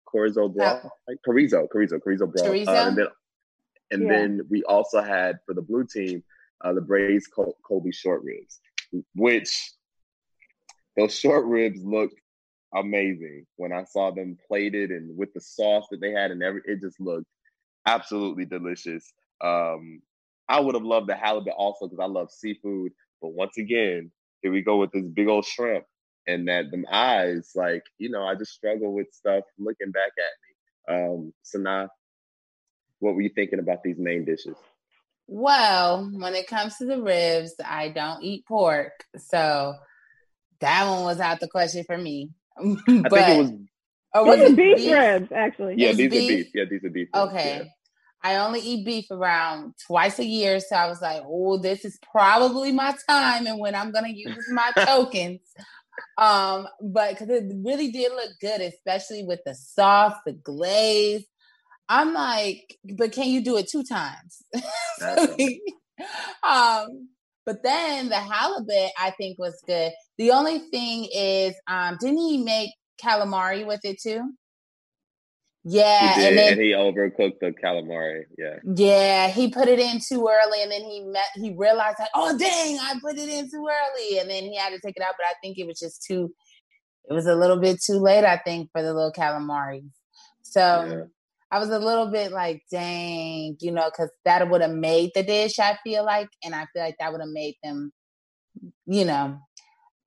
[0.07, 2.47] Chorizo broth, like chorizo, chorizo, chorizo broth.
[2.47, 2.67] Chorizo?
[2.67, 3.07] Uh, and then,
[3.91, 4.09] and yeah.
[4.09, 6.23] then we also had for the blue team
[6.63, 8.59] uh, the braised Kobe short ribs,
[9.15, 9.73] which
[10.97, 12.19] those short ribs looked
[12.75, 16.61] amazing when I saw them plated and with the sauce that they had and every
[16.65, 17.25] it just looked
[17.85, 19.11] absolutely delicious.
[19.41, 20.01] Um,
[20.47, 22.91] I would have loved the halibut also because I love seafood.
[23.21, 25.85] But once again, here we go with this big old shrimp
[26.27, 30.95] and that them eyes, like, you know, I just struggle with stuff looking back at
[30.95, 30.95] me.
[30.95, 31.89] Um, so now
[32.99, 34.55] what were you thinking about these main dishes?
[35.27, 38.93] Well, when it comes to the ribs, I don't eat pork.
[39.17, 39.75] So
[40.59, 42.31] that one was out the question for me.
[42.57, 43.51] but, I think it was
[44.13, 45.31] Oh, was it beef, beef, ribs?
[45.31, 46.23] Actually, yeah, these beef?
[46.23, 46.47] are beef.
[46.53, 47.09] Yeah, these are beef.
[47.13, 47.69] Okay, yeah.
[48.23, 50.59] I only eat beef around twice a year.
[50.59, 54.45] So I was like, oh, this is probably my time and when I'm gonna use
[54.51, 55.39] my tokens.
[56.17, 61.25] Um, but because it really did look good, especially with the sauce, the glaze.
[61.87, 64.43] I'm like, but can you do it two times?
[66.43, 67.09] um,
[67.45, 69.91] but then the halibut I think was good.
[70.17, 72.71] The only thing is, um, didn't he make
[73.03, 74.33] calamari with it too?
[75.65, 78.23] Yeah, he did, and then and he overcooked the calamari.
[78.37, 81.25] Yeah, yeah, he put it in too early, and then he met.
[81.35, 84.69] He realized like, oh dang, I put it in too early, and then he had
[84.69, 85.15] to take it out.
[85.17, 86.33] But I think it was just too.
[87.09, 89.83] It was a little bit too late, I think, for the little calamari.
[90.43, 91.03] So Yeah.
[91.51, 95.23] I was a little bit like, dang, you know, because that would have made the
[95.23, 95.57] dish.
[95.57, 97.91] I feel like, and I feel like that would have made them,
[98.85, 99.39] you know,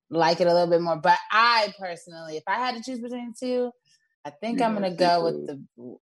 [0.09, 0.97] like it a little bit more.
[0.97, 3.73] But I personally, if I had to choose between two,
[4.25, 5.99] I think You I'm know, gonna go with the.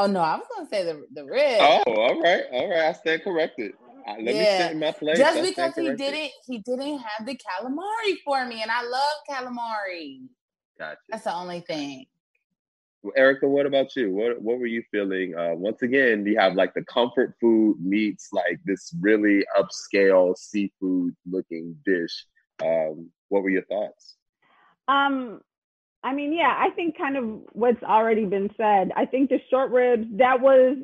[0.00, 1.60] Oh no, I was gonna say the the rib.
[1.60, 2.84] Oh, all right, all right.
[2.84, 3.72] I stand corrected.
[4.06, 4.58] Uh, Let me Yeah.
[4.58, 5.18] sit in my place.
[5.18, 9.14] Just I because he didn't, he didn't have the calamari for me, and I love
[9.28, 10.20] calamari.
[10.78, 10.98] Gotcha.
[11.08, 12.06] That's the only thing.
[13.02, 14.12] Well, Erica, what about you?
[14.12, 15.34] What what were you feeling?
[15.36, 21.14] Uh, once again, you have like the comfort food meets like this really upscale seafood
[21.28, 22.26] looking dish.
[22.62, 24.16] Um, what were your thoughts?
[24.88, 25.40] Um,
[26.04, 28.92] I mean, yeah, I think kind of what's already been said.
[28.96, 30.76] I think the short ribs, that was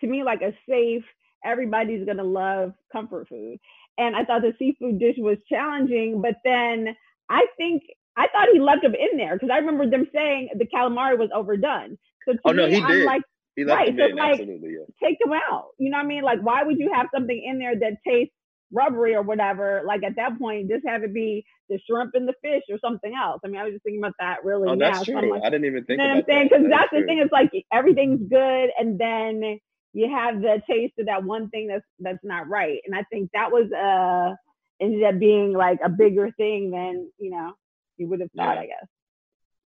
[0.00, 1.04] to me like a safe,
[1.44, 3.58] everybody's gonna love comfort food.
[3.98, 6.96] And I thought the seafood dish was challenging, but then
[7.28, 7.82] I think
[8.16, 11.30] I thought he left them in there because I remember them saying the calamari was
[11.34, 11.98] overdone.
[12.26, 13.04] So to Oh, no, me, he I'm did.
[13.04, 13.22] like,
[13.56, 14.70] He left Right, them so in, like- absolutely.
[14.74, 14.84] Yeah.
[15.08, 15.68] take them out.
[15.78, 16.22] You know what I mean?
[16.22, 18.34] Like, why would you have something in there that tastes
[18.72, 19.82] rubbery or whatever?
[19.86, 23.14] Like at that point, just have it be the shrimp and the fish or something
[23.14, 23.40] else.
[23.44, 24.90] I mean, I was just thinking about that really Oh, now.
[24.90, 25.32] that's So I'm true.
[25.34, 26.48] like, I didn't even think you know what I'm about saying?
[26.50, 26.58] that.
[26.58, 27.18] Because That is that's the thing.
[27.18, 29.58] It's like everything's good, and then
[29.94, 32.80] you have the taste of that one thing that's that's not right.
[32.86, 34.34] And I think that was uh
[34.80, 37.52] ended up being like a bigger thing than you know
[37.98, 38.56] you would have thought.
[38.56, 38.60] Yeah.
[38.62, 38.86] I guess.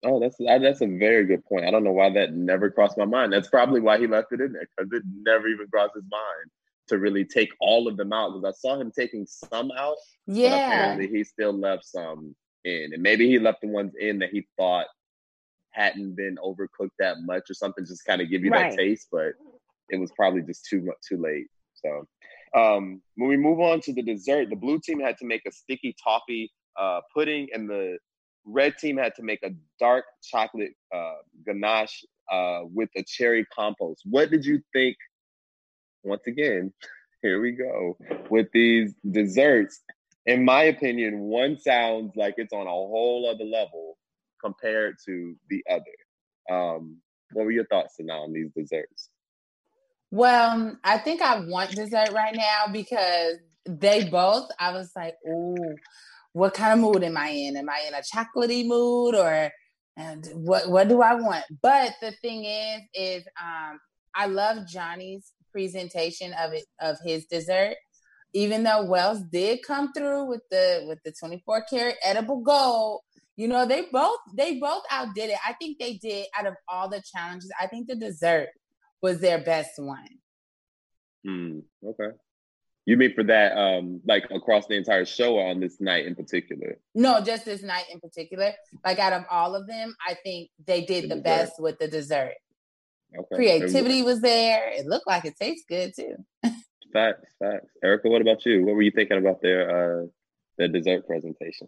[0.04, 1.66] Oh, that's that's a very good point.
[1.66, 3.34] I don't know why that never crossed my mind.
[3.34, 6.52] That's probably why he left it in there because it never even crossed his mind
[6.88, 8.34] to really take all of them out.
[8.34, 9.96] Because I saw him taking some out,
[10.28, 14.30] Yeah, apparently he still left some in, and maybe he left the ones in that
[14.30, 14.88] he thought
[15.72, 18.70] hadn't been overcooked that much or something, just kind of give you Right.
[18.70, 19.08] that taste.
[19.12, 19.34] But
[19.90, 21.48] it was probably just too much too late.
[21.74, 22.08] So
[22.60, 25.52] um, when we move on to the dessert, the blue team had to make a
[25.52, 27.98] sticky toffee uh, pudding, and the
[28.46, 33.98] red team had to make a dark chocolate uh, ganache uh, with a cherry compote.
[34.06, 34.96] What did you think?
[36.06, 36.72] Once again,
[37.22, 37.98] here we go
[38.30, 39.82] with these desserts.
[40.28, 43.98] In my opinion, one sounds like it's on a whole other level
[44.40, 46.56] compared to the other.
[46.56, 46.98] Um,
[47.32, 49.10] what were your thoughts on these desserts?
[50.12, 53.38] Well, I think I want dessert right now because
[53.68, 55.76] they both, I was like, ooh,
[56.34, 57.58] what kind of mood am I in?
[57.58, 59.50] Am I in a chocolatey mood or
[59.98, 61.46] and what what do I want?
[61.62, 63.80] But the thing is, is um
[64.14, 67.76] I love Johnny's presentation of it of his dessert.
[68.34, 73.02] Even though Wells did come through with the with the 24 karat edible gold,
[73.38, 75.38] you know, they both they both outdid it.
[75.48, 78.50] I think they did out of all the challenges, I think the dessert
[79.02, 80.08] was their best one.
[81.26, 81.60] Hmm.
[81.84, 82.16] Okay.
[82.86, 86.78] You mean for that, um, like across the entire show on this night in particular?
[86.94, 88.52] No, just this night in particular.
[88.84, 91.88] Like out of all of them, I think they did The the best with the
[91.88, 92.34] dessert.
[93.20, 93.36] Okay.
[93.36, 94.70] Creativity was there.
[94.72, 96.16] It looked like it tastes good too.
[96.94, 97.68] Facts, facts.
[97.84, 98.66] Erica, what about you?
[98.66, 100.06] What were you thinking about their uh
[100.58, 101.68] their dessert presentation?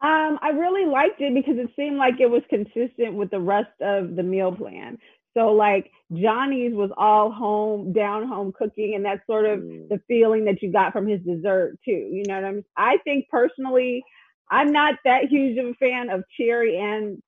[0.00, 3.72] Um, I really liked it because it seemed like it was consistent with the rest
[3.80, 4.98] of the meal plan.
[5.34, 10.00] So like Johnny's was all home, down home cooking, and that's sort of Mm, the
[10.06, 11.90] feeling that you got from his dessert too.
[11.90, 12.64] You know what I mean?
[12.76, 14.02] I think personally,
[14.50, 17.22] I'm not that huge of a fan of cherry and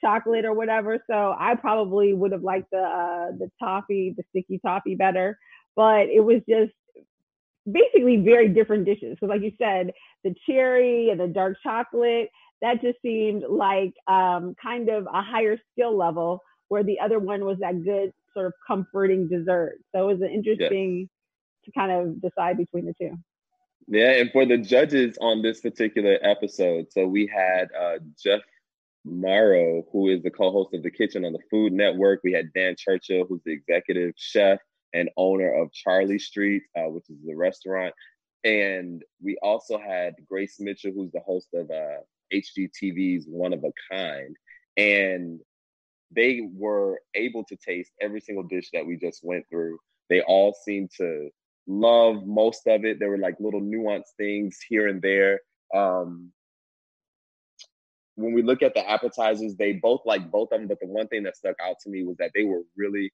[0.00, 4.58] chocolate or whatever, so I probably would have liked the uh, the toffee, the sticky
[4.64, 5.38] toffee better.
[5.74, 6.72] But it was just
[7.70, 9.14] basically very different dishes.
[9.14, 9.92] Because like you said,
[10.24, 12.30] the cherry and the dark chocolate,
[12.62, 17.44] that just seemed like um, kind of a higher skill level, where the other one
[17.44, 19.78] was that good sort of comforting dessert.
[19.94, 21.08] So it was an interesting
[21.64, 23.16] to kind of decide between the two.
[23.88, 28.40] Yeah, and for the judges on this particular episode, so we had uh Jeff
[29.06, 32.20] Mauro, who is the co-host of The Kitchen on the Food Network.
[32.24, 34.58] We had Dan Churchill, who's the executive chef
[34.92, 37.94] and owner of Charlie Street, uh, which is the restaurant.
[38.44, 42.00] And we also had Grace Mitchell, who's the host of uh,
[42.32, 44.36] HGTV's One of a Kind.
[44.76, 45.40] And
[46.14, 49.78] they were able to taste every single dish that we just went through.
[50.08, 51.30] They all seemed to
[51.66, 52.98] love most of it.
[52.98, 55.40] There were like little nuanced things here and there.
[55.74, 56.32] Um,
[58.16, 61.06] when we look at the appetizers, they both like both of them, but the one
[61.08, 63.12] thing that stuck out to me was that they were really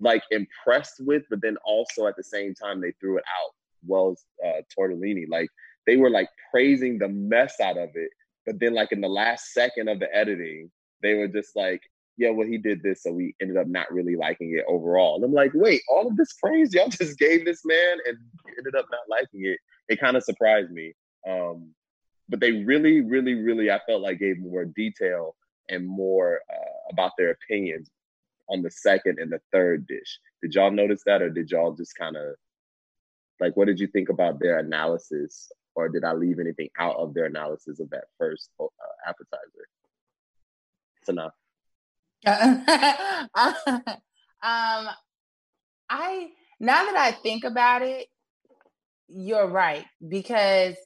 [0.00, 3.52] like impressed with, but then also at the same time they threw it out
[3.86, 5.28] Wells uh, tortellini.
[5.28, 5.48] Like
[5.86, 8.10] they were like praising the mess out of it,
[8.46, 10.70] but then like in the last second of the editing,
[11.02, 11.82] they were just like,
[12.16, 15.24] "Yeah, well, he did this, so we ended up not really liking it overall." And
[15.24, 18.18] I'm like, "Wait, all of this praise y'all just gave this man and
[18.58, 19.58] ended up not liking it."
[19.88, 20.94] It kind of surprised me.
[21.28, 21.74] Um,
[22.32, 25.36] but they really, really, really, I felt like gave more detail
[25.68, 27.90] and more uh, about their opinions
[28.48, 30.18] on the second and the third dish.
[30.40, 32.34] Did y'all notice that, or did y'all just kind of
[33.38, 37.12] like what did you think about their analysis, or did I leave anything out of
[37.12, 38.64] their analysis of that first uh,
[39.06, 39.68] appetizer?
[41.02, 41.34] It's enough.
[44.42, 44.88] um,
[45.90, 48.06] I now that I think about it,
[49.08, 50.76] you're right because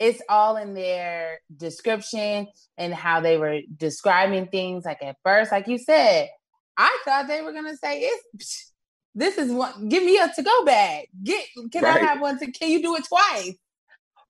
[0.00, 4.86] it's all in their description and how they were describing things.
[4.86, 6.28] Like at first, like you said,
[6.76, 8.72] I thought they were gonna say it's
[9.14, 11.08] this is one give me a to go bag.
[11.22, 12.02] Get can right.
[12.02, 13.54] I have one to can you do it twice?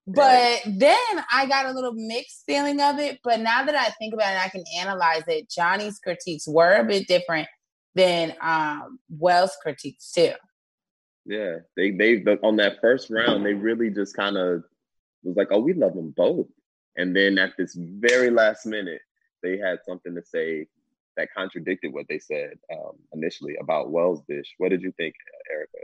[0.05, 0.61] But right.
[0.65, 3.19] then I got a little mixed feeling of it.
[3.23, 5.49] But now that I think about it, I can analyze it.
[5.49, 7.47] Johnny's critiques were a bit different
[7.95, 10.33] than um, Wells' critiques too.
[11.25, 14.63] Yeah, they they on that first round they really just kind of
[15.23, 16.47] was like, oh, we love them both.
[16.97, 19.01] And then at this very last minute,
[19.43, 20.67] they had something to say
[21.17, 24.55] that contradicted what they said um, initially about Wells dish.
[24.57, 25.13] What did you think,
[25.51, 25.77] Erika?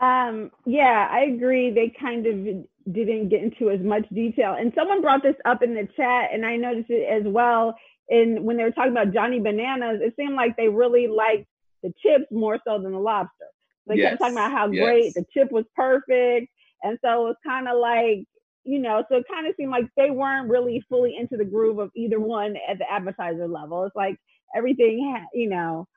[0.00, 1.70] Um, yeah, I agree.
[1.70, 4.54] They kind of didn't get into as much detail.
[4.58, 7.76] And someone brought this up in the chat, and I noticed it as well.
[8.08, 11.46] And when they were talking about Johnny Bananas, it seemed like they really liked
[11.82, 13.46] the chips more so than the lobster.
[13.86, 14.10] They yes.
[14.10, 14.84] kept talking about how yes.
[14.84, 16.48] great the chip was perfect.
[16.82, 18.26] And so it was kind of like
[18.64, 21.78] you know, so it kind of seemed like they weren't really fully into the groove
[21.78, 23.84] of either one at the appetizer level.
[23.84, 24.16] It's like
[24.54, 25.88] everything, had, you know,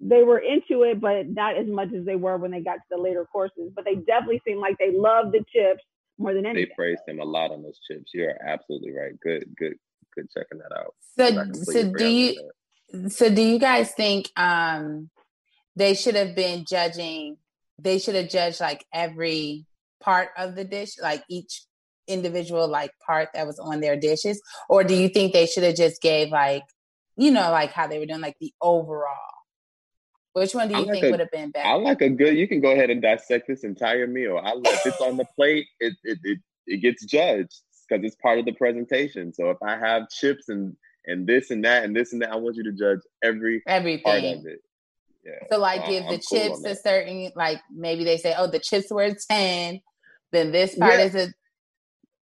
[0.00, 2.82] they were into it, but not as much as they were when they got to
[2.90, 3.70] the later courses.
[3.74, 5.82] But they definitely seemed like they loved the chips
[6.18, 6.68] more than anything.
[6.68, 8.10] They praised him a lot on those chips.
[8.12, 9.18] You're absolutely right.
[9.20, 9.74] Good, good,
[10.14, 10.94] good checking that out.
[11.16, 12.50] So, so do you?
[13.08, 15.08] So do you guys think um
[15.76, 17.38] they should have been judging?
[17.78, 19.66] They should have judged like every
[20.00, 21.62] part of the dish, like each
[22.12, 24.40] individual like part that was on their dishes?
[24.68, 26.64] Or do you think they should have just gave like
[27.16, 29.16] you know like how they were doing like the overall?
[30.34, 31.66] Which one do you like think would have been better?
[31.66, 34.40] i like a good you can go ahead and dissect this entire meal.
[34.42, 38.38] I if it's on the plate it it, it, it gets judged because it's part
[38.38, 39.32] of the presentation.
[39.32, 42.36] So if i have chips and and this and that and this and that i
[42.36, 44.60] want you to judge every everything part of it.
[45.24, 48.58] Yeah so like give the cool chips a certain like maybe they say oh the
[48.58, 49.80] chips were 10
[50.32, 51.04] then this part yeah.
[51.04, 51.32] is a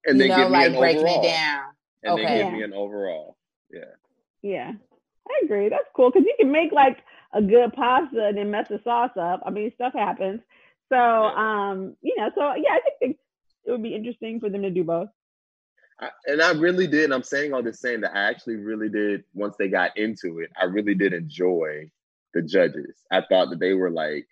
[0.06, 1.24] and you then know, give me an breaking overall.
[1.24, 1.62] it down.
[2.02, 2.22] And okay.
[2.24, 2.58] then give yeah.
[2.58, 3.36] me an overall.
[3.70, 3.80] Yeah.
[4.42, 4.72] Yeah.
[5.28, 5.68] I agree.
[5.68, 6.98] That's cool because you can make like
[7.32, 9.42] a good pasta and then mess the sauce up.
[9.44, 10.40] I mean, stuff happens.
[10.88, 11.70] So, yeah.
[11.70, 13.18] um, you know, so yeah, I think
[13.64, 15.08] it would be interesting for them to do both.
[16.00, 17.12] I, and I really did.
[17.12, 19.22] I'm saying all this saying that I actually really did.
[19.34, 21.90] Once they got into it, I really did enjoy
[22.32, 23.04] the judges.
[23.12, 24.26] I thought that they were like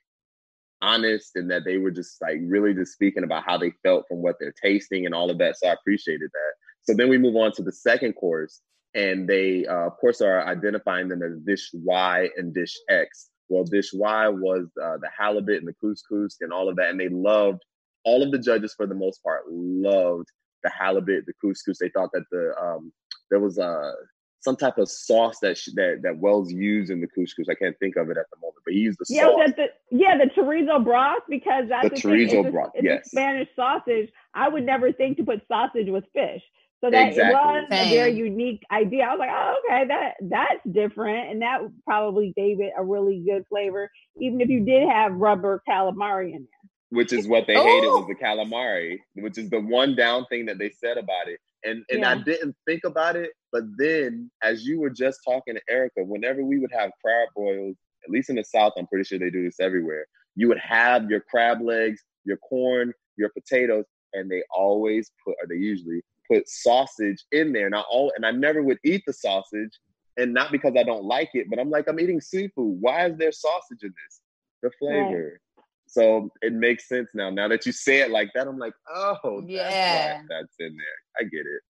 [0.83, 4.19] honest and that they were just like really just speaking about how they felt from
[4.19, 5.57] what they're tasting and all of that.
[5.57, 6.53] So I appreciated that.
[6.83, 8.63] So then we move on to the second course,
[8.95, 13.31] and they, uh, of course, are identifying them as dish Y and dish X.
[13.49, 17.01] Well, dish Y was uh, the halibut and the couscous and all of that, and
[17.01, 17.63] they loved
[18.05, 20.29] all of the judges for the most part loved
[20.63, 21.79] the halibut, the couscous.
[21.79, 22.93] They thought that the um,
[23.31, 23.93] there was a
[24.41, 27.49] some type of sauce that sh- that that Wells used in the couscous.
[27.51, 29.51] I can't think of it at the moment, but he used the yeah, sauce.
[29.57, 32.71] The, yeah, the chorizo broth because that's the, the chorizo it's broth.
[32.75, 34.11] A, it's yes, Spanish sausage.
[34.35, 36.43] I would never think to put sausage with fish.
[36.81, 37.35] So that exactly.
[37.35, 37.89] was Same.
[37.89, 39.05] a very unique idea.
[39.05, 43.25] I was like, oh, okay, that that's different, and that probably gave it a really
[43.27, 46.71] good flavor, even if you did have rubber calamari in there.
[46.91, 47.65] Which is what they oh.
[47.65, 48.07] hated was oh!
[48.07, 51.41] the calamari, which is the one down thing that they said about it.
[51.65, 52.13] And and yeah.
[52.13, 56.45] I didn't think about it, but then as you were just talking to Erika, whenever
[56.45, 59.43] we would have crab boils, at least in the South, I'm pretty sure they do
[59.43, 60.07] this everywhere.
[60.37, 65.49] You would have your crab legs, your corn, your potatoes, and they always put, or
[65.49, 66.01] they usually
[66.31, 67.69] put sausage in there.
[67.71, 69.73] Now all, and I never would eat the sausage,
[70.17, 72.81] and not because I don't like it, but I'm like, I'm eating seafood.
[72.81, 74.21] Why is there sausage in this?
[74.63, 75.41] The flavor.
[75.89, 77.31] So it makes sense now.
[77.31, 81.21] Now that you say it like that, I'm like, oh, yeah, that's, that's in there.
[81.21, 81.63] I get it.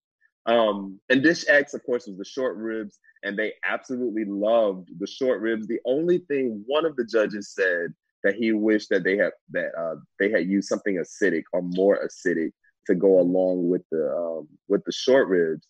[0.47, 5.07] Um, and Dish X, of course, was the short ribs, and they absolutely loved the
[5.07, 5.67] short ribs.
[5.67, 7.93] The only thing one of the judges said
[8.25, 12.01] that he wished that they had that uh, they had used something acidic or more
[12.05, 12.53] acidic
[12.87, 15.67] to go along with the um, with the short ribs,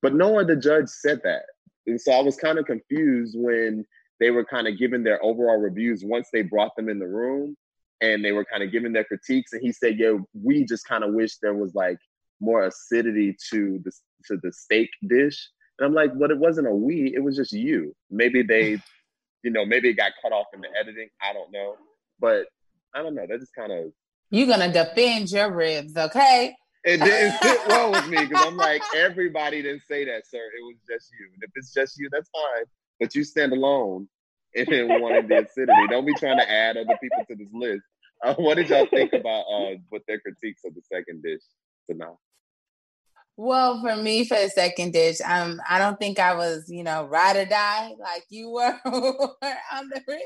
[0.00, 1.42] but no other judge said that,
[1.86, 3.84] and so I was kind of confused when
[4.20, 7.56] they were kind of giving their overall reviews once they brought them in the room
[8.00, 9.52] and they were kind of giving their critiques.
[9.52, 11.98] And he said, "Yo, we just kind of wish there was like
[12.40, 13.92] more acidity to the
[14.26, 17.52] to the steak dish." And I'm like, "But it wasn't a we; it was just
[17.52, 17.94] you.
[18.10, 18.78] Maybe they,
[19.42, 21.08] you know, maybe it got cut off in the editing.
[21.22, 21.76] I don't know,
[22.20, 22.46] but
[22.94, 23.26] I don't know.
[23.28, 23.92] That just kind of
[24.30, 26.56] you're gonna defend your ribs, okay?
[26.84, 30.38] It didn't sit well with me because I'm like, everybody didn't say that, sir.
[30.38, 31.28] It was just you.
[31.32, 32.64] And if it's just you, that's fine.
[33.00, 34.08] But you stand alone
[34.54, 35.86] in wanting the acidity.
[35.90, 37.82] Don't be trying to add other people to this list.
[38.22, 41.42] Uh, what did y'all think about uh, what their critiques of the second dish
[41.90, 42.16] tonight?
[43.36, 47.04] Well, for me, for the second dish, um, I don't think I was, you know,
[47.06, 50.22] ride or die like you were on the ribs.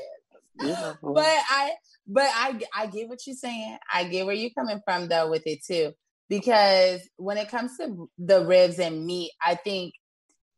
[0.61, 0.93] Yeah.
[1.01, 1.71] But I,
[2.07, 3.77] but I, I get what you're saying.
[3.91, 5.93] I get where you're coming from though with it too,
[6.27, 9.93] because when it comes to the ribs and meat, I think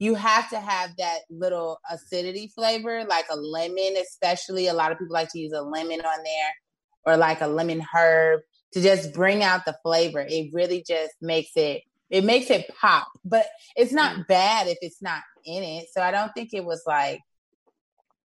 [0.01, 4.65] you have to have that little acidity flavor, like a lemon, especially.
[4.65, 6.53] A lot of people like to use a lemon on there
[7.05, 8.41] or like a lemon herb
[8.73, 10.25] to just bring out the flavor.
[10.27, 13.09] It really just makes it it makes it pop.
[13.23, 13.45] But
[13.75, 14.27] it's not mm.
[14.27, 15.85] bad if it's not in it.
[15.93, 17.19] So I don't think it was like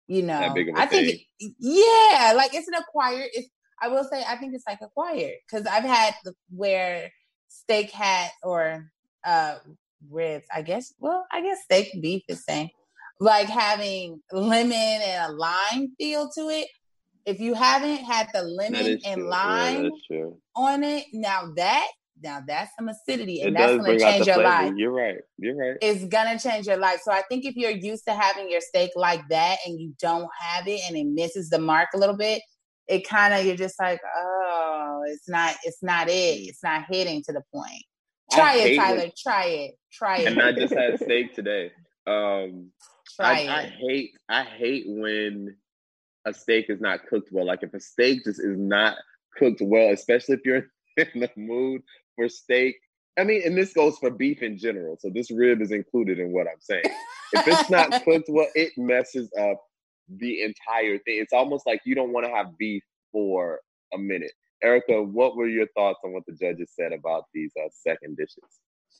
[0.05, 3.29] you know, I think, it, yeah, like it's an acquired.
[3.33, 3.49] It's
[3.81, 7.11] I will say I think it's like acquired because I've had the, where
[7.47, 8.91] steak hat or
[9.25, 9.55] uh
[10.09, 10.45] ribs.
[10.53, 10.93] I guess.
[10.99, 12.69] Well, I guess steak beef is same.
[13.19, 16.67] Like having lemon and a lime feel to it.
[17.25, 19.29] If you haven't had the lemon and true.
[19.29, 20.25] lime yeah,
[20.55, 21.87] on it, now that
[22.23, 24.49] now that's some acidity, and it that's going to change your flavor.
[24.49, 24.73] life.
[24.75, 25.17] You're right.
[25.37, 25.77] You're right.
[25.81, 27.01] It's going to change your life.
[27.03, 30.29] So I think if you're used to having your steak like that, and you don't
[30.39, 32.41] have it, and it misses the mark a little bit,
[32.87, 36.11] it kind of you're just like, oh, it's not, it's not it.
[36.11, 37.83] It's not hitting to the point.
[38.33, 38.97] Try it, Tyler.
[39.03, 39.17] It.
[39.17, 39.79] Try it.
[39.91, 40.27] Try it.
[40.27, 41.71] And I just had steak today.
[42.07, 42.71] Um,
[43.15, 43.49] Try I, it.
[43.49, 45.55] I hate, I hate when
[46.25, 47.45] a steak is not cooked well.
[47.45, 48.97] Like if a steak just is not
[49.37, 50.67] cooked well, especially if you're
[50.97, 51.81] in the mood
[52.15, 52.75] for steak.
[53.17, 54.97] I mean, and this goes for beef in general.
[54.99, 56.85] So this rib is included in what I'm saying.
[57.33, 59.61] If it's not cooked well, it messes up
[60.09, 61.19] the entire thing.
[61.19, 63.59] It's almost like you don't want to have beef for
[63.93, 64.31] a minute.
[64.63, 68.43] Erika, what were your thoughts on what the judges said about these uh, second dishes?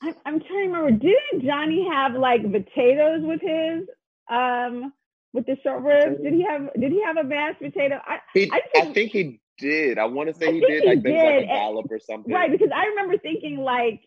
[0.02, 0.90] I'm, I'm trying to remember.
[0.90, 3.88] Didn't Johnny have like potatoes with his
[4.30, 4.92] um
[5.32, 6.22] with the short ribs?
[6.22, 8.00] Did he have Did he have a mashed potato?
[8.06, 9.98] I he, I, think, I think he did.
[9.98, 10.82] I want to say he did.
[10.82, 11.14] He like did.
[11.14, 12.32] like a dollop or something.
[12.32, 14.02] Right, because I remember thinking like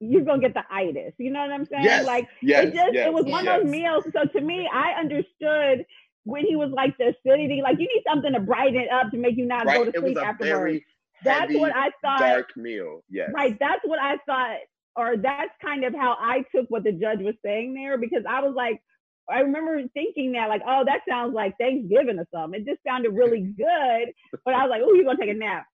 [0.00, 1.14] you're gonna get the itis.
[1.18, 1.84] You know what I'm saying?
[1.84, 4.04] Yes, like yes, it just yes, it was one of those meals.
[4.12, 5.84] So to me, I understood
[6.28, 9.16] when he was like the acidity, like you need something to brighten it up to
[9.16, 9.78] make you not right.
[9.78, 10.80] go to sleep afterwards.
[11.24, 12.20] That's what I thought.
[12.20, 13.02] Dark meal.
[13.08, 13.30] Yes.
[13.34, 13.56] Right.
[13.58, 14.58] That's what I thought,
[14.94, 18.42] or that's kind of how I took what the judge was saying there because I
[18.42, 18.82] was like,
[19.30, 22.60] I remember thinking that, like, oh, that sounds like Thanksgiving or something.
[22.60, 24.12] It just sounded really good.
[24.44, 25.64] But I was like, oh, you're going to take a nap.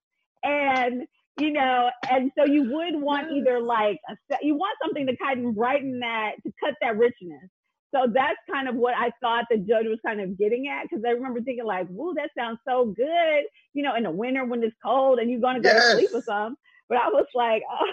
[0.45, 1.03] And,
[1.39, 5.47] you know, and so you would want either like, a, you want something to kind
[5.47, 7.51] of brighten that, to cut that richness.
[7.95, 10.89] So that's kind of what I thought the judge was kind of getting at.
[10.91, 14.45] Cause I remember thinking like, whoa, that sounds so good, you know, in the winter
[14.45, 15.93] when it's cold and you're going to go yes.
[15.93, 16.57] to sleep or something.
[16.89, 17.87] But I was like, oh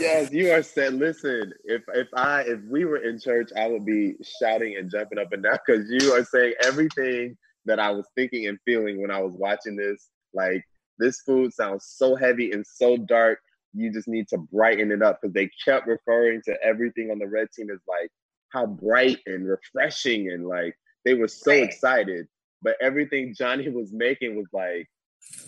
[0.00, 0.94] Yes, you are said.
[0.94, 5.18] Listen, if if I if we were in church, I would be shouting and jumping
[5.18, 7.36] up and down because you are saying everything
[7.66, 10.08] that I was thinking and feeling when I was watching this.
[10.32, 10.64] Like
[10.98, 13.40] this food sounds so heavy and so dark.
[13.74, 17.26] You just need to brighten it up because they kept referring to everything on the
[17.26, 18.10] red team as like
[18.52, 21.62] how bright and refreshing and like they were so right.
[21.62, 22.26] excited.
[22.62, 24.88] But everything Johnny was making was like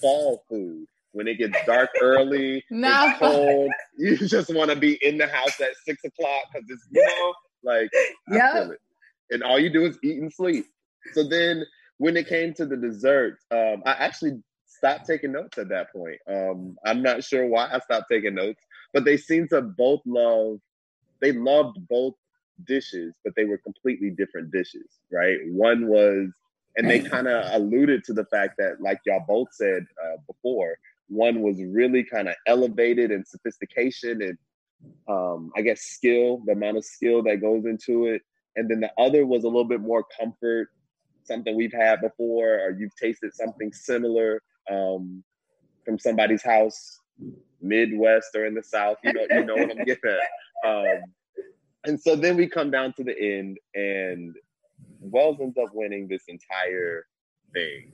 [0.00, 3.08] fall food when it gets dark early, no.
[3.08, 3.70] it's cold.
[3.96, 7.34] You just want to be in the house at six o'clock because it's you know
[7.64, 7.90] like
[8.30, 8.68] yeah.
[9.32, 10.66] And all you do is eat and sleep.
[11.12, 11.64] So then
[11.98, 14.42] when it came to the desserts, um, I actually
[14.80, 16.18] stopped taking notes at that point.
[16.26, 18.62] Um, I'm not sure why I stopped taking notes,
[18.94, 20.58] but they seem to both love.
[21.20, 22.14] They loved both
[22.66, 25.38] dishes, but they were completely different dishes, right?
[25.46, 26.30] One was,
[26.76, 30.78] and they kind of alluded to the fact that, like y'all both said uh, before,
[31.08, 34.38] one was really kind of elevated in sophistication and
[35.08, 38.22] um, I guess skill, the amount of skill that goes into it.
[38.56, 40.68] And then the other was a little bit more comfort,
[41.24, 44.40] something we've had before, or you've tasted something similar
[44.70, 45.22] um,
[45.84, 46.98] from somebody's house,
[47.60, 48.98] Midwest or in the South.
[49.04, 50.10] You know, you know what I'm getting
[50.64, 50.68] at.
[50.68, 51.02] Um,
[51.84, 54.34] and so then we come down to the end, and
[55.00, 57.06] Wells ends up winning this entire
[57.52, 57.92] thing.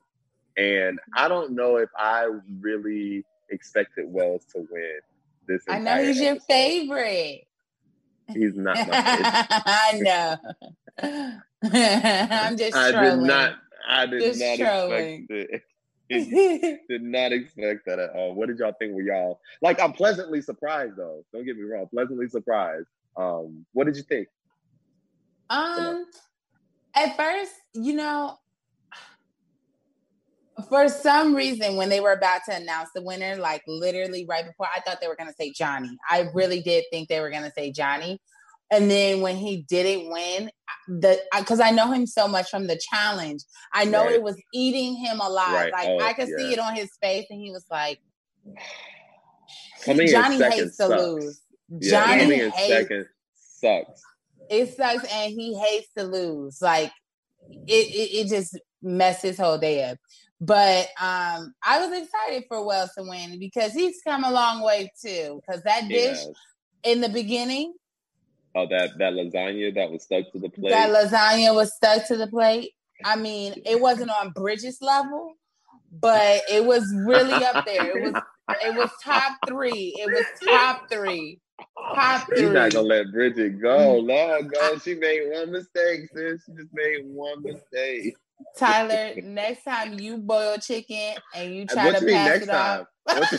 [0.57, 2.29] And I don't know if I
[2.61, 4.99] really expected Wells to win
[5.47, 5.63] this.
[5.69, 7.47] I know he's your favorite.
[8.29, 9.47] He's not my favorite.
[9.67, 10.37] I know.
[11.63, 12.77] I'm just.
[12.77, 13.19] I trolling.
[13.21, 13.55] did not.
[13.89, 15.27] I did Just not trolling.
[15.31, 15.63] expect it.
[16.89, 18.35] did not expect that at all.
[18.35, 18.95] What did y'all think?
[18.95, 19.81] Were y'all like?
[19.81, 21.25] I'm pleasantly surprised though.
[21.33, 21.87] Don't get me wrong.
[21.89, 22.87] Pleasantly surprised.
[23.17, 24.29] Um, what did you think?
[25.51, 26.07] Um,
[26.95, 28.39] at first, you know,
[30.69, 34.67] for some reason, when they were about to announce the winner, like literally right before,
[34.75, 35.97] I thought they were going to say Johnny.
[36.11, 38.21] I really did think they were going to say Johnny.
[38.71, 40.51] And then when he didn't win,
[40.89, 43.43] the because I know him so much from the challenge,
[43.73, 44.15] I know Right.
[44.15, 45.53] it was eating him alive.
[45.55, 45.73] Right.
[45.73, 48.01] Like Oh, I could see it on his face, and he was like,
[49.87, 51.03] Johnny hates to sucks.
[51.03, 51.41] lose.
[51.81, 54.03] Yeah, Johnny in hates sucks.
[54.49, 56.93] it sucks and he hates to lose like
[57.49, 59.99] it, it it just messed his whole day up
[60.41, 64.91] but um i was excited for wells to win because he's come a long way
[65.05, 66.19] too because that dish
[66.85, 67.73] in the beginning
[68.57, 70.71] Oh, that that lasagna that was stuck to the plate.
[70.71, 72.73] that lasagna was stuck to the plate
[73.05, 75.35] i mean it wasn't on Bridget's level
[75.93, 78.23] but it was really up there it was
[78.65, 81.39] it was top three it was top three
[81.95, 83.99] top He's not gonna let Bridget go.
[83.99, 84.79] Lord go.
[84.79, 86.43] She made one mistake, sis.
[86.45, 88.17] She just made one mistake.
[88.57, 92.51] Tyler, next time you boil chicken and you try what to you pass next it
[92.51, 93.29] off, time?
[93.31, 93.39] You-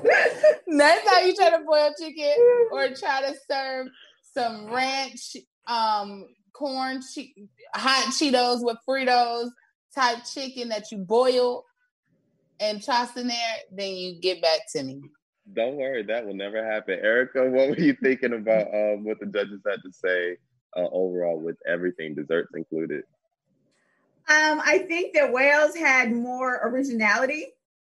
[0.68, 2.34] next time you try to boil chicken
[2.72, 3.88] or try to serve
[4.34, 5.36] some ranch,
[5.66, 7.34] um, corn, che-
[7.74, 9.48] hot Cheetos with Fritos
[9.94, 11.64] type chicken that you boil
[12.60, 15.00] and toss in there, then you get back to me.
[15.52, 16.98] Don't worry, that will never happen.
[17.02, 20.36] Erica, what were you thinking about um, what the judges had to say
[20.78, 23.02] uh, overall with everything, desserts included?
[24.28, 27.46] Um, I think that Wells had more originality.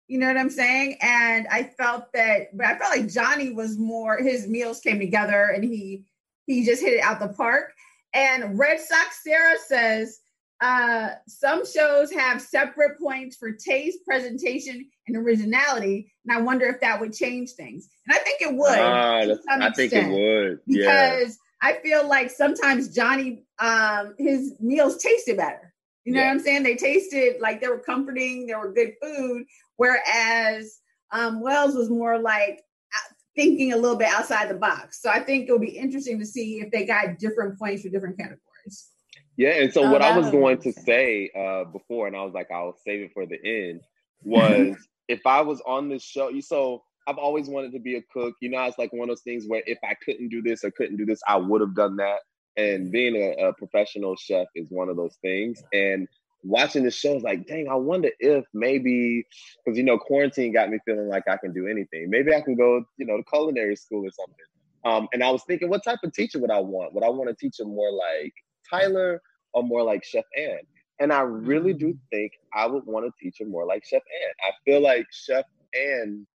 [0.07, 0.97] You know what I'm saying?
[1.01, 4.17] And I felt that, but I felt like Johnny was more.
[4.17, 6.05] His meals came together, and he
[6.45, 7.73] he just hit it out the park.
[8.13, 10.19] And Red Sox Sarah says
[10.61, 16.11] uh, some shows have separate points for taste, presentation, and originality.
[16.25, 17.89] And I wonder if that would change things.
[18.07, 19.39] And I think it would.
[19.43, 20.59] Some I think it would.
[20.65, 21.17] Yeah.
[21.17, 25.73] because I feel like sometimes Johnny, um, his meals tasted better.
[26.05, 26.27] You know Yeah.
[26.27, 26.63] what I'm saying?
[26.63, 29.45] They tasted like they were comforting, they were good food.
[29.75, 30.79] Whereas
[31.11, 35.01] um, Wells was more like uh, thinking a little bit outside the box.
[35.01, 38.17] So I think it'll be interesting to see if they got different points for different
[38.17, 38.89] categories.
[39.35, 42.33] Yeah, and so Oh, what I was going to say uh, before, and I was
[42.33, 43.81] like, I'll save it for the end,
[44.23, 44.75] was
[45.07, 48.35] if I was on this show, you so I've always wanted to be a cook.
[48.41, 50.71] You know, it's like one of those things where if I couldn't do this or
[50.71, 52.19] couldn't do this, I would have done that.
[52.57, 55.63] And being a, a professional chef is one of those things.
[55.71, 56.07] And
[56.43, 59.25] watching the show is like, dang, I wonder if maybe
[59.63, 62.09] because you know quarantine got me feeling like I can do anything.
[62.09, 64.45] Maybe I can go, you know, to culinary school or something.
[64.85, 66.93] Um, and I was thinking, what type of teacher would I want?
[66.93, 68.33] Would I want a teacher more like
[68.69, 69.21] Tyler
[69.53, 70.59] or more like Chef Anne?
[70.99, 74.33] And I really do think I would want a teacher more like Chef Anne.
[74.41, 75.45] I feel like Chef
[75.75, 76.25] Anne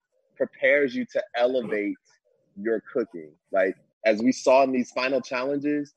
[0.42, 1.96] prepares you to elevate
[2.60, 3.30] your cooking.
[3.52, 5.94] Like as we saw in these final challenges,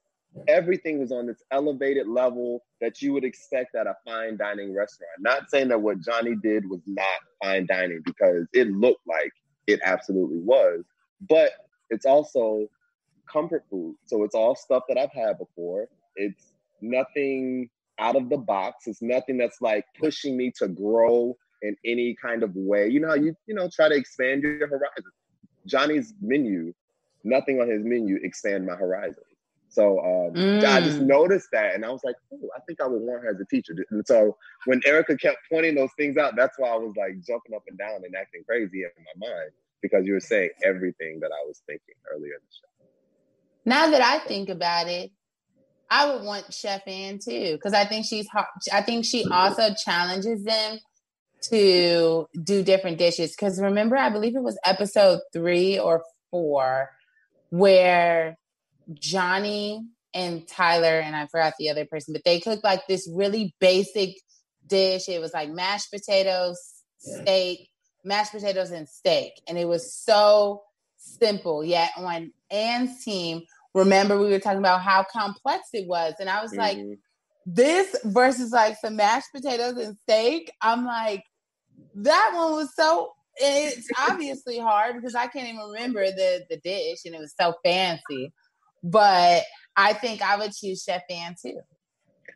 [0.48, 5.14] everything was on this elevated level that you would expect at a fine dining restaurant.
[5.20, 7.06] Not saying that what Johnny did was not
[7.42, 9.32] fine dining because it looked like
[9.66, 10.84] it absolutely was,
[11.28, 11.52] but
[11.90, 12.68] it's also
[13.32, 13.96] comfort food.
[14.06, 15.88] So it's all stuff that I've had before.
[16.18, 18.86] It's nothing out of the box.
[18.86, 21.36] It's nothing that's like pushing me to grow
[21.66, 22.88] in any kind of way.
[22.88, 25.12] You know how you you know try to expand your horizon.
[25.66, 26.74] Johnny's menu,
[27.24, 29.24] nothing on his menu expand my horizon.
[29.70, 31.08] So um, I just Mm.
[31.08, 33.46] noticed that, and I was like, "Oh, I think I would want her as a
[33.46, 37.20] teacher." And so when Erika kept pointing those things out, that's why I was like
[37.28, 38.90] jumping up and down and acting crazy in
[39.20, 39.52] my mind
[39.82, 42.88] because you were saying everything that I was thinking earlier in the show.
[43.66, 45.12] Now that I think about it,
[45.90, 48.28] I would want Chef Anne too because I think she's.
[48.72, 50.80] I think she also challenges them
[51.44, 53.32] to do different dishes.
[53.32, 56.90] Because remember, I believe it was episode three or four
[57.50, 58.38] where
[58.94, 59.82] Johnny
[60.14, 64.16] and Tyler and I forgot the other person, but they cooked like this really basic
[64.68, 65.10] dish.
[65.10, 66.58] It was like mashed potatoes,
[66.98, 67.70] steak,
[68.04, 70.64] mashed potatoes and steak, and it was so
[70.98, 71.64] simple.
[71.64, 76.42] Yet on Anne's team, remember we were talking about how complex it was, and I
[76.42, 76.98] was like, Mhm.
[77.46, 80.52] This versus like some mashed potatoes and steak.
[80.62, 81.24] I'm like,
[81.96, 83.12] that one was so.
[83.38, 87.54] It's obviously hard because I can't even remember the the dish, and it was so
[87.64, 88.34] fancy.
[88.84, 89.44] But
[89.76, 91.60] I think I would choose Chef Anne too.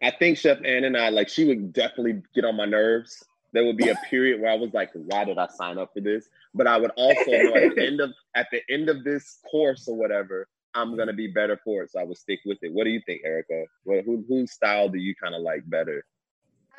[0.02, 3.24] I think Chef Anne and I, like, she would definitely get on my nerves.
[3.52, 6.02] There would be a period where I was like, "Why did I sign up for
[6.02, 9.40] this?" But I would also know at the end of at the end of this
[9.50, 12.74] course or whatever, I'm gonna be better for it, so I will stick with it.
[12.74, 13.66] What do you think, Erika?
[13.84, 16.06] What, who whose style do you kind of like better?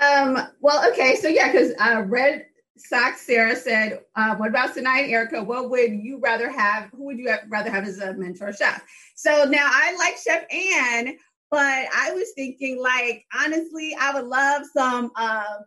[0.00, 2.46] Um, well, okay, so yeah, because uh, Red
[2.78, 5.42] Sox Sarah said, uh, "What about tonight, Erika?
[5.42, 6.90] What would you rather have?
[6.90, 8.82] Who would you rather have as a mentor chef?"
[9.16, 11.16] So now I like Chef Anne,
[11.50, 15.58] but I was thinking, like, honestly, I would love some uh,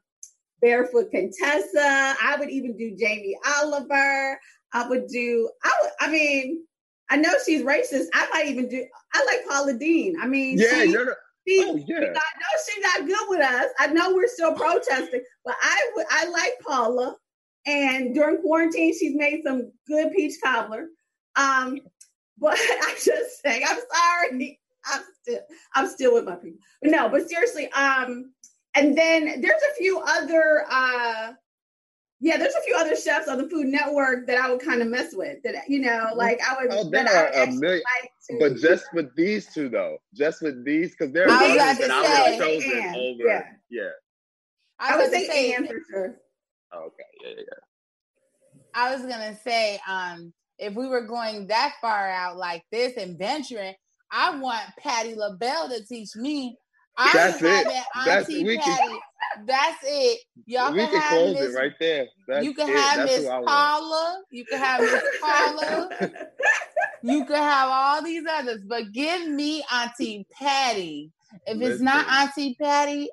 [0.62, 2.16] Barefoot Contessa.
[2.22, 4.40] I would even do Jamie Oliver.
[4.72, 5.50] I would do.
[5.64, 5.92] I would.
[6.00, 6.66] I mean,
[7.14, 8.06] I know she's racist.
[8.16, 8.84] I might even do.
[9.14, 10.16] I like Paula Deen.
[10.20, 11.16] I mean, Yeah, she, you're.
[11.48, 11.98] she, Oh, yeah.
[12.00, 12.16] I know
[12.66, 13.68] she's not good with us.
[13.78, 16.08] I know we're still protesting, but I would.
[16.10, 17.16] I like Paula.
[17.68, 20.88] And during quarantine, she's made some good peach cobbler.
[21.36, 21.80] Um,
[22.40, 24.60] but I just say, I'm sorry.
[24.86, 25.40] I'm still,
[25.76, 26.58] I'm still with my people.
[26.82, 28.34] But no, but seriously, um,
[28.74, 31.34] and then there's a few other uh
[32.24, 34.88] yeah, there's a few other chefs on the Food Network that I would kind of
[34.88, 35.44] mess with.
[35.44, 36.72] That you know, like I would.
[36.74, 40.42] Oh, there are would a million- like to- But just with these two though, just
[40.42, 42.80] with these, because there are I was others that to I would have say, chosen
[42.80, 43.24] Anne, over.
[43.28, 43.44] yeah.
[43.70, 43.90] Yeah.
[44.80, 46.16] I was would gonna say Anne for sure.
[46.72, 47.04] Oh, okay.
[47.24, 48.62] Yeah, yeah, yeah.
[48.74, 53.18] I was gonna say, um, if we were going that far out like this and
[53.20, 53.76] venturing,
[54.12, 56.58] I want Patti LaBelle to teach me.
[56.98, 57.48] I'm That's it.
[57.48, 59.00] having That's- we can- Patti.
[59.46, 60.20] That's it.
[60.46, 61.56] Y'all we can, can have close Miss.
[61.56, 62.08] it right there.
[62.28, 62.76] That's you can it.
[62.76, 63.42] have Miss I.
[63.44, 64.24] Paula.
[64.32, 65.90] You can have Miss Paula.
[67.02, 71.12] You can have all these others, but give me Auntie Patti.
[71.48, 73.10] If it's not Auntie Patti,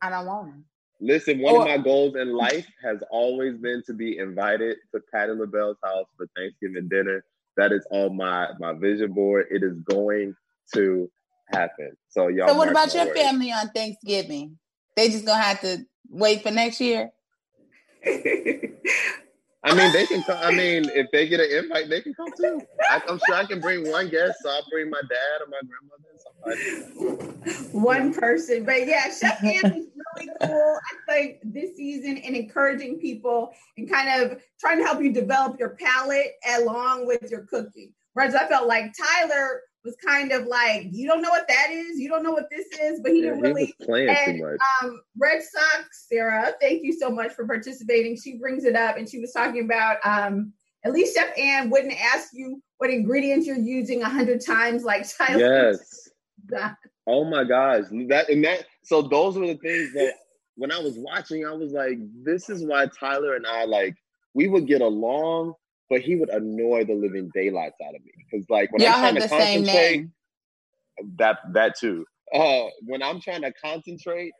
[0.00, 0.58] I don't want her.
[1.00, 5.00] Listen, one Or- of my goals in life has always been to be invited to
[5.12, 7.22] Patti LaBelle's house for Thanksgiving dinner.
[7.58, 9.46] That is on my my vision board.
[9.50, 10.34] It is going
[10.74, 11.10] to
[11.48, 11.96] happen.
[12.08, 12.48] So y'all.
[12.48, 13.20] So what about your words.
[13.20, 14.58] family on Thanksgiving?
[14.96, 17.10] They just gonna have to wait for next year.
[19.66, 20.38] I mean, they can come.
[20.40, 22.60] I mean, if they get an invite, they can come too.
[22.88, 24.38] I, I'm sure I can bring one guest.
[24.42, 26.06] So I'll bring my dad or my grandmother.
[27.42, 27.72] Somebody.
[27.72, 30.78] One person, but yeah, Chef Anne is really cool.
[31.08, 35.58] I think this season and encouraging people and kind of trying to help you develop
[35.58, 37.92] your palate along with your cooking.
[38.12, 41.98] Whereas I felt like Tyler was kind of like, you don't know what that is,
[41.98, 44.36] you don't know what this is, but he Yeah, didn't he really was playing and,
[44.38, 44.60] too much.
[44.82, 48.16] um, Red Sox, Sarah, thank you so much for participating.
[48.16, 50.52] She brings it up and she was talking about um,
[50.84, 55.06] at least Chef Anne wouldn't ask you what ingredients you're using a hundred times like
[55.16, 55.38] Tyler.
[55.40, 56.08] Yes.
[57.08, 57.84] Oh my gosh.
[58.08, 60.14] That and that so those were the things that
[60.56, 63.94] when I was watching, I was like, this is why Tyler and I like
[64.34, 65.54] we would get along,
[65.88, 68.12] but he would annoy the living daylights out of me.
[68.30, 70.08] Because like when Y'all I'm trying to concentrate,
[71.18, 72.04] that that too.
[72.32, 74.32] Uh when I'm trying to concentrate,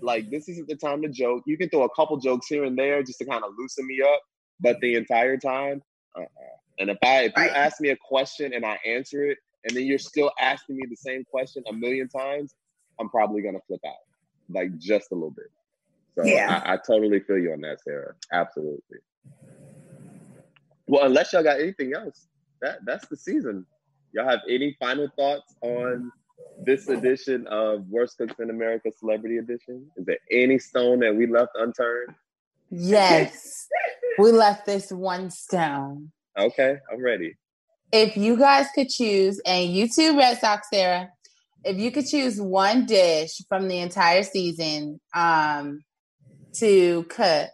[0.00, 1.42] like this isn't the time to joke.
[1.46, 4.00] You can throw a couple jokes here and there just to kind of loosen me
[4.02, 4.20] up,
[4.60, 5.82] but the entire time,
[6.16, 6.56] uh-uh.
[6.78, 9.84] And if I if you ask me a question and I answer it, and then
[9.84, 12.54] you're still asking me the same question a million times,
[12.98, 13.94] I'm probably gonna flip out,
[14.48, 15.50] like just a little bit.
[16.16, 16.62] So Yeah.
[16.64, 18.14] I, I totally feel you on that, Sarah.
[18.32, 18.98] Absolutely.
[20.86, 22.26] Well, unless y'all got anything else,
[22.60, 23.66] that that's the season.
[24.12, 26.12] Y'all have any final thoughts on
[26.64, 29.90] this edition of Worst Cooks in America Celebrity Edition?
[29.96, 32.14] Is there any stone that we left unturned?
[32.70, 33.68] Yes.
[34.18, 36.12] we left this one stone.
[36.38, 37.36] Okay, I'm ready.
[37.92, 41.10] If you guys could choose, and you too, Red Sox Sarah,
[41.64, 45.84] if you could choose one dish from the entire season um,
[46.54, 47.50] to cook,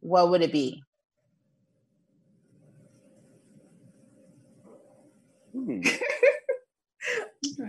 [0.00, 0.82] what would it be?
[5.54, 5.80] Hmm.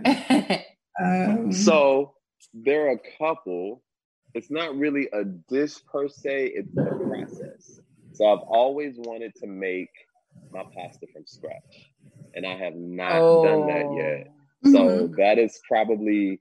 [0.98, 2.14] Um, So
[2.54, 3.82] there are a couple.
[4.34, 7.80] It's not really a dish per se, it's a process.
[8.12, 9.90] So I've always wanted to make
[10.52, 11.92] my pasta from scratch.
[12.34, 14.28] And I have not done that yet.
[14.64, 14.72] Mhm.
[14.72, 16.40] So that is probably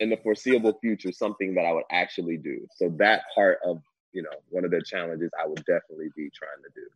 [0.00, 2.66] in the foreseeable future something that I would actually do.
[2.76, 3.80] So that part of,
[4.12, 6.86] you know, one of the challenges I would definitely be trying to do.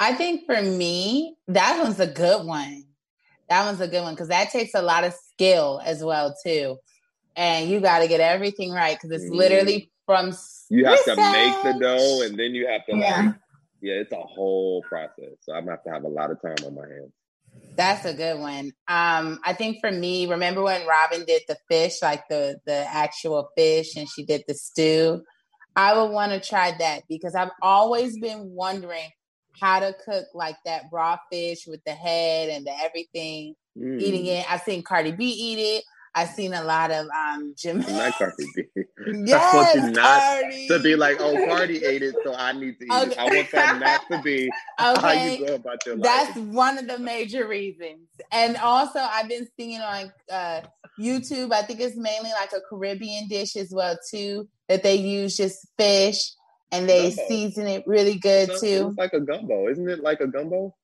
[0.00, 2.84] I think for me, that one's a good one.
[3.50, 6.78] That one's a good one because that takes a lot of skill as well too,
[7.36, 10.32] and you got to get everything right because it's literally from
[10.70, 13.22] You have to make the dough and then you have to Yeah.
[13.26, 13.34] like
[13.82, 15.36] yeah, it's a whole process.
[15.40, 17.12] So I'm gonna have to have a lot of time on my hands.
[17.76, 18.72] That's a good one.
[18.88, 23.50] Um, I think for me, remember when Robin did the fish, like the the actual
[23.56, 25.22] fish, and she did the stew.
[25.76, 29.08] I would want to try that because I've always been wondering
[29.60, 33.54] how to cook like that raw fish with the head and the everything.
[33.78, 34.00] Mm.
[34.00, 35.84] Eating it, I've seen Cardi B eat it.
[36.12, 37.78] I've seen a lot of um Jim.
[37.80, 38.64] Not Cardi B.
[39.24, 40.68] yes, I want you not Cardi.
[40.68, 43.18] to be like, oh, Cardi ate it, so I need to eat it.
[43.18, 46.02] I want that not to be how you go about your life.
[46.02, 48.08] That's one of the major reasons.
[48.32, 50.62] And also, I've been seeing on uh,
[50.98, 55.36] YouTube, I think it's mainly like a Caribbean dish as well, too, that they use
[55.36, 56.32] just fish
[56.72, 57.22] and they Gumbo.
[57.28, 58.88] season it really good, It's too.
[58.88, 60.00] It's like a gumbo, isn't it?
[60.00, 60.74] Like a gumbo?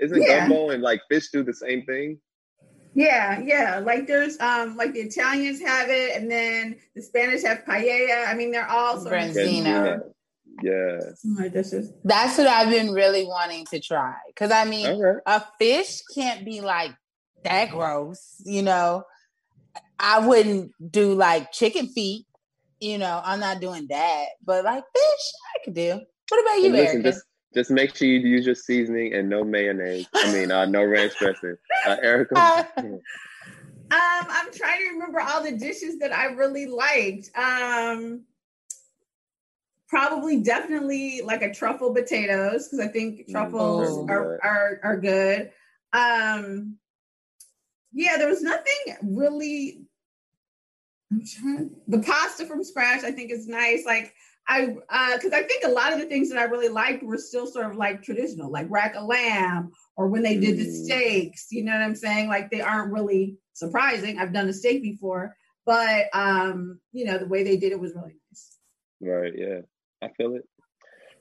[0.00, 0.40] Isn't Yeah.
[0.40, 2.20] gumbo and like fish do the same thing?
[2.94, 3.78] Yeah, yeah.
[3.84, 8.26] Like there's um like the Italians have it, and then the Spanish have paella.
[8.26, 10.00] I mean, they're all sort of Branzino.
[10.62, 11.00] Yeah.
[11.16, 11.92] similar dishes.
[12.04, 14.14] That's what I've been really wanting to try.
[14.28, 15.20] Because, I mean, Okay.
[15.26, 16.92] a fish can't be like
[17.44, 19.04] that gross, you know.
[19.98, 22.25] I wouldn't do like chicken feet,
[22.80, 23.20] you know.
[23.24, 26.00] I'm not doing that, but like fish, I could do.
[26.28, 27.10] What about you, listen, Erika?
[27.10, 27.24] just
[27.54, 30.06] just make sure you use your seasoning and no mayonnaise.
[30.14, 31.56] I mean, uh, no ranch dressing.
[31.86, 32.68] Uh, Erika.
[33.88, 37.30] Um, I'm trying to remember all the dishes that I really liked.
[37.38, 38.22] Um,
[39.88, 44.06] probably, definitely like a truffle potatoes because I think truffles Oh.
[44.08, 45.52] are, are are good.
[45.92, 46.78] Um,
[47.92, 49.85] yeah, there was nothing really.
[51.12, 51.70] I'm trying.
[51.88, 53.84] The pasta from scratch, I think, is nice.
[53.86, 54.14] Like
[54.48, 54.66] I,
[55.14, 57.66] because I think a lot of the things that I really liked were still sort
[57.66, 60.84] of like traditional, like rack of lamb, or when they did the Mm.
[60.84, 61.48] steaks.
[61.50, 62.28] You know what I'm saying?
[62.28, 64.18] Like they aren't really surprising.
[64.18, 67.94] I've done a steak before, but um, you know, the way they did it was
[67.94, 68.58] really nice.
[69.00, 69.32] Right.
[69.36, 69.60] Yeah.
[70.02, 70.48] I feel it.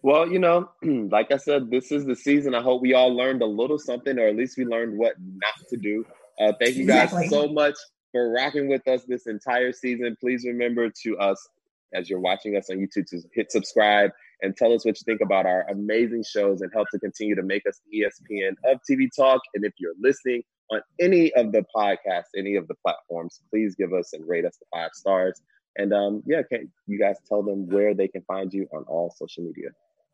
[0.02, 2.54] Well, you know, like I said, this is the season.
[2.54, 5.54] I hope we all learned a little something, or at least we learned what not
[5.70, 6.06] to do.
[6.40, 7.28] Uh, thank you guys Exactly.
[7.30, 7.76] so much
[8.16, 10.16] for rocking with us this entire season.
[10.22, 11.50] Please remember to us
[11.94, 14.10] as you're watching us on YouTube to hit subscribe
[14.42, 17.44] and tell us what you think about our amazing shows and help to continue to
[17.44, 19.42] make us ESPN of TV Talk.
[19.54, 23.92] And if you're listening on any of the podcasts, any of the platforms, please give
[23.92, 25.42] us and rate us the five stars.
[25.76, 29.14] And um, yeah, can you guys tell them where they can find you on all
[29.14, 29.72] social media?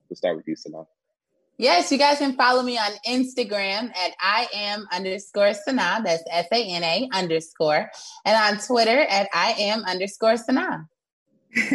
[0.10, 0.88] We'll start with you, Sanaa.
[1.58, 6.02] Yes, you guys can follow me on Instagram at I am underscore Sana.
[6.04, 7.89] That's S A N A underscore.
[8.26, 10.88] And on Twitter at I am underscore Sana.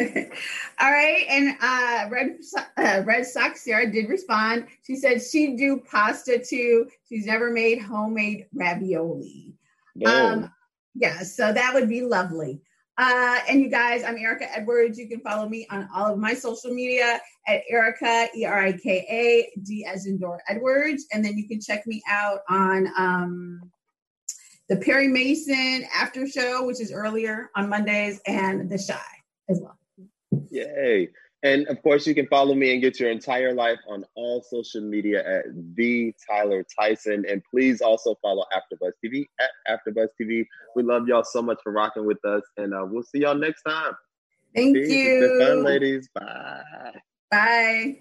[0.81, 4.67] All right, and uh, Red So- uh, Red Sox Sarah did respond.
[4.87, 6.89] She said she'd do pasta too.
[7.09, 9.55] She's never made homemade ravioli.
[9.95, 10.09] Boom.
[10.09, 10.53] Um,
[10.95, 12.61] yeah, so that would be lovely.
[12.99, 14.99] Uh, and you guys, I'm Erika Edwards.
[14.99, 18.73] You can follow me on all of my social media at Erika, E R I
[18.73, 21.07] K A, D as in door Edwards.
[21.13, 23.71] And then you can check me out on um,
[24.69, 28.99] the Perry Mason after show, which is earlier on Mondays, and The Shy
[29.51, 29.79] as well.
[30.51, 31.11] Yay.
[31.43, 34.81] And of course, you can follow me and get your entire life on all social
[34.81, 35.45] media at
[35.77, 37.25] the Tyler Tyson.
[37.29, 40.47] And please also follow AfterBuzz TV at AfterBuzz TV.
[40.75, 43.63] We love y'all so much for rocking with us, and uh, we'll see y'all next
[43.63, 43.93] time.
[44.55, 44.89] Thank Peace.
[44.89, 45.65] It's been fun, you.
[45.65, 46.09] ladies.
[46.15, 46.63] Bye.
[47.31, 48.01] Bye.